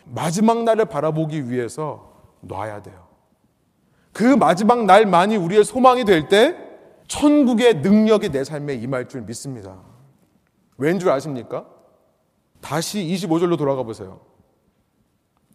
마지막 0.06 0.64
날을 0.64 0.86
바라보기 0.86 1.48
위해서 1.48 2.12
놔야 2.40 2.82
돼요. 2.82 3.06
그 4.12 4.24
마지막 4.24 4.84
날만이 4.84 5.36
우리의 5.36 5.64
소망이 5.64 6.04
될 6.04 6.28
때 6.28 6.56
천국의 7.06 7.74
능력이 7.82 8.30
내 8.30 8.42
삶에 8.42 8.74
임할 8.74 9.08
줄 9.08 9.22
믿습니다. 9.22 9.76
왠 10.78 10.98
줄 10.98 11.10
아십니까? 11.10 11.64
다시 12.60 13.04
25절로 13.04 13.56
돌아가 13.56 13.84
보세요. 13.84 14.18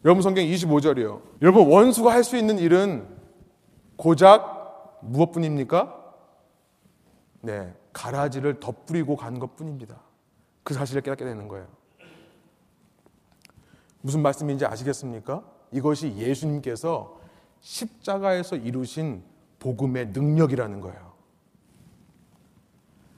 여러분 0.05 0.21
성경 0.21 0.45
25절이요. 0.45 1.19
여러분 1.41 1.67
원수가 1.67 2.13
할 2.13 2.23
수 2.23 2.37
있는 2.37 2.59
일은 2.59 3.14
고작 3.97 4.99
무엇뿐입니까? 5.01 6.03
네, 7.41 7.73
가라지를 7.93 8.59
덧뿌리고 8.59 9.15
간 9.15 9.39
것뿐입니다. 9.39 9.95
그 10.63 10.73
사실을 10.73 11.01
깨닫게 11.01 11.23
되는 11.23 11.47
거예요. 11.47 11.67
무슨 14.01 14.21
말씀인지 14.21 14.65
아시겠습니까? 14.65 15.43
이것이 15.71 16.15
예수님께서 16.15 17.17
십자가에서 17.61 18.55
이루신 18.55 19.23
복음의 19.59 20.07
능력이라는 20.07 20.81
거예요. 20.81 21.13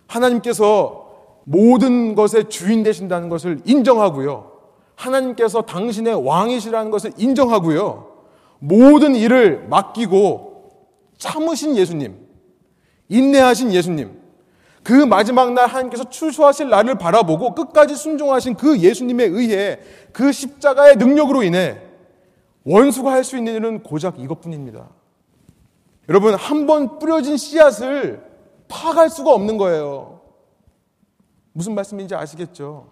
하나님께서 0.07 1.07
모든 1.43 2.15
것의 2.15 2.49
주인 2.49 2.83
되신다는 2.83 3.29
것을 3.29 3.61
인정하고요. 3.65 4.51
하나님께서 4.95 5.61
당신의 5.61 6.25
왕이시라는 6.25 6.91
것을 6.91 7.13
인정하고요. 7.17 8.07
모든 8.59 9.15
일을 9.15 9.67
맡기고 9.67 10.46
참으신 11.17 11.75
예수님, 11.75 12.17
인내하신 13.09 13.73
예수님, 13.73 14.21
그 14.83 14.93
마지막 14.93 15.51
날 15.53 15.67
하나님께서 15.67 16.09
추수하실 16.09 16.69
날을 16.69 16.95
바라보고 16.97 17.55
끝까지 17.55 17.95
순종하신 17.95 18.55
그 18.55 18.79
예수님에 18.79 19.25
의해 19.25 19.79
그 20.13 20.31
십자가의 20.31 20.95
능력으로 20.95 21.43
인해 21.43 21.81
원수가 22.63 23.11
할 23.11 23.23
수 23.23 23.37
있는 23.37 23.55
일은 23.55 23.83
고작 23.83 24.19
이것뿐입니다. 24.19 24.89
여러분, 26.09 26.35
한 26.35 26.65
번 26.67 26.99
뿌려진 26.99 27.35
씨앗을 27.37 28.23
파갈 28.67 29.09
수가 29.09 29.31
없는 29.33 29.57
거예요. 29.57 30.21
무슨 31.53 31.75
말씀인지 31.75 32.13
아시겠죠? 32.15 32.91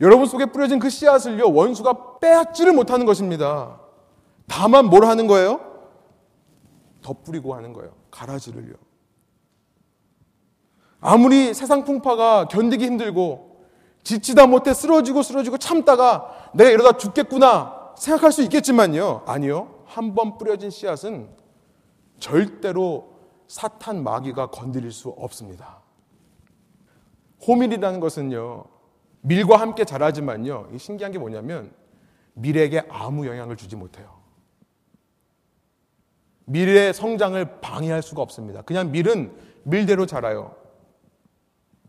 여러분 0.00 0.26
속에 0.26 0.46
뿌려진 0.46 0.78
그 0.78 0.90
씨앗을요, 0.90 1.52
원수가 1.52 2.18
빼앗지를 2.20 2.72
못하는 2.72 3.06
것입니다. 3.06 3.80
다만 4.48 4.86
뭘 4.86 5.04
하는 5.06 5.26
거예요? 5.28 5.71
덧뿌리고 7.02 7.54
하는 7.54 7.72
거예요. 7.72 7.92
가라지를요. 8.10 8.74
아무리 11.00 11.52
세상 11.52 11.84
풍파가 11.84 12.46
견디기 12.48 12.84
힘들고 12.86 13.64
지치다 14.04 14.46
못해 14.46 14.72
쓰러지고 14.72 15.22
쓰러지고 15.22 15.58
참다가 15.58 16.50
내가 16.54 16.70
이러다 16.70 16.96
죽겠구나 16.96 17.92
생각할 17.96 18.32
수 18.32 18.42
있겠지만요. 18.42 19.22
아니요. 19.26 19.82
한 19.86 20.14
번 20.14 20.38
뿌려진 20.38 20.70
씨앗은 20.70 21.28
절대로 22.18 23.12
사탄 23.46 24.02
마귀가 24.02 24.46
건드릴 24.50 24.90
수 24.92 25.10
없습니다. 25.10 25.82
호밀이라는 27.46 28.00
것은요. 28.00 28.64
밀과 29.22 29.56
함께 29.56 29.84
자라지만요. 29.84 30.68
신기한 30.78 31.12
게 31.12 31.18
뭐냐면 31.18 31.72
밀에게 32.34 32.84
아무 32.88 33.26
영향을 33.26 33.56
주지 33.56 33.76
못해요. 33.76 34.21
밀의 36.46 36.94
성장을 36.94 37.60
방해할 37.60 38.02
수가 38.02 38.22
없습니다. 38.22 38.62
그냥 38.62 38.90
밀은 38.90 39.32
밀대로 39.64 40.06
자라요. 40.06 40.54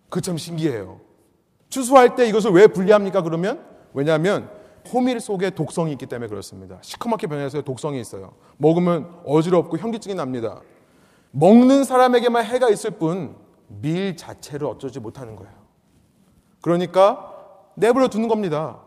그 0.10 0.22
참 0.22 0.38
신기해요. 0.38 1.00
추수할 1.70 2.16
때 2.16 2.28
이것을 2.28 2.52
왜 2.52 2.68
분리합니까? 2.68 3.24
그러면 3.24 3.66
왜냐하면 3.94 4.50
호밀 4.94 5.20
속에 5.20 5.50
독성이 5.52 5.92
있기 5.94 6.06
때문에 6.06 6.28
그렇습니다. 6.30 6.78
시커멓게 6.82 7.28
변해서 7.28 7.62
독성이 7.62 8.00
있어요. 8.00 8.34
먹으면 8.58 9.10
어지럽고 9.26 9.78
현기증이 9.78 10.14
납니다. 10.14 10.62
먹는 11.32 11.84
사람에게만 11.84 12.46
해가 12.46 12.70
있을 12.70 12.92
뿐 12.92 13.36
밀 13.82 14.16
자체를 14.16 14.68
어쩌지 14.68 15.00
못하는 15.00 15.36
거예요. 15.36 15.54
그러니까 16.62 17.34
내버려 17.76 18.08
두는 18.08 18.28
겁니다. 18.28 18.80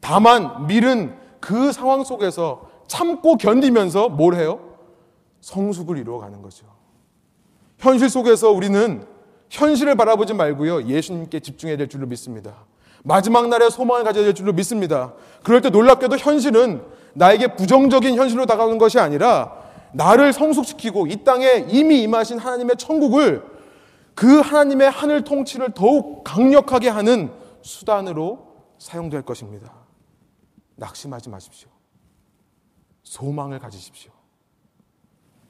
다만 0.00 0.66
밀은 0.66 1.16
그 1.40 1.72
상황 1.72 2.04
속에서 2.04 2.70
참고 2.86 3.36
견디면서 3.36 4.10
뭘 4.10 4.34
해요? 4.34 4.73
성숙을 5.44 5.98
이루어가는 5.98 6.40
거죠. 6.40 6.66
현실 7.78 8.08
속에서 8.08 8.50
우리는 8.50 9.06
현실을 9.50 9.94
바라보지 9.94 10.32
말고요. 10.32 10.84
예수님께 10.84 11.40
집중해야 11.40 11.76
될 11.76 11.88
줄로 11.88 12.06
믿습니다. 12.06 12.64
마지막 13.02 13.48
날에 13.48 13.68
소망을 13.68 14.04
가져야 14.04 14.24
될 14.24 14.34
줄로 14.34 14.54
믿습니다. 14.54 15.12
그럴 15.42 15.60
때 15.60 15.68
놀랍게도 15.68 16.16
현실은 16.16 16.82
나에게 17.12 17.56
부정적인 17.56 18.16
현실로 18.16 18.46
다가오는 18.46 18.78
것이 18.78 18.98
아니라 18.98 19.62
나를 19.92 20.32
성숙시키고 20.32 21.08
이 21.08 21.22
땅에 21.24 21.66
이미 21.68 22.02
임하신 22.02 22.38
하나님의 22.38 22.76
천국을 22.78 23.44
그 24.14 24.40
하나님의 24.40 24.90
하늘 24.90 25.24
통치를 25.24 25.72
더욱 25.74 26.24
강력하게 26.24 26.88
하는 26.88 27.30
수단으로 27.60 28.46
사용될 28.78 29.22
것입니다. 29.22 29.72
낙심하지 30.76 31.28
마십시오. 31.28 31.68
소망을 33.02 33.58
가지십시오. 33.58 34.13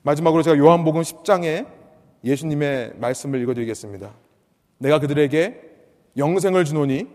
마지막으로 0.05 0.43
제가 0.43 0.59
요한복음 0.59 1.01
10장에 1.01 1.67
예수님의 2.25 2.95
말씀을 2.99 3.41
읽어드리겠습니다. 3.43 4.13
내가 4.79 4.99
그들에게 4.99 5.61
영생을 6.17 6.65
주노니 6.65 7.09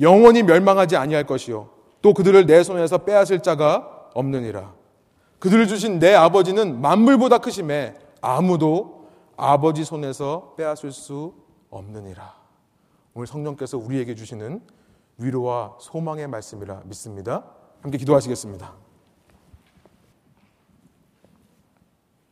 영원히 0.00 0.42
멸망하지 0.42 0.96
아니할 0.96 1.24
것이요 1.24 1.70
또 2.02 2.14
그들을 2.14 2.46
내 2.46 2.62
손에서 2.62 2.98
빼앗을 2.98 3.40
자가 3.40 4.10
없느니라. 4.14 4.72
그들을 5.38 5.68
주신 5.68 5.98
내 5.98 6.14
아버지는 6.14 6.80
만물보다 6.80 7.38
크심에 7.38 7.94
아무도 8.22 9.08
아버지 9.36 9.84
손에서 9.84 10.54
빼앗을 10.56 10.92
수 10.92 11.34
없느니라. 11.68 12.34
오늘 13.12 13.26
성령께서 13.26 13.76
우리에게 13.76 14.14
주시는 14.14 14.62
위로와 15.18 15.76
소망의 15.78 16.28
말씀이라 16.28 16.82
믿습니다. 16.86 17.44
함께 17.82 17.98
기도하시겠습니다. 17.98 18.83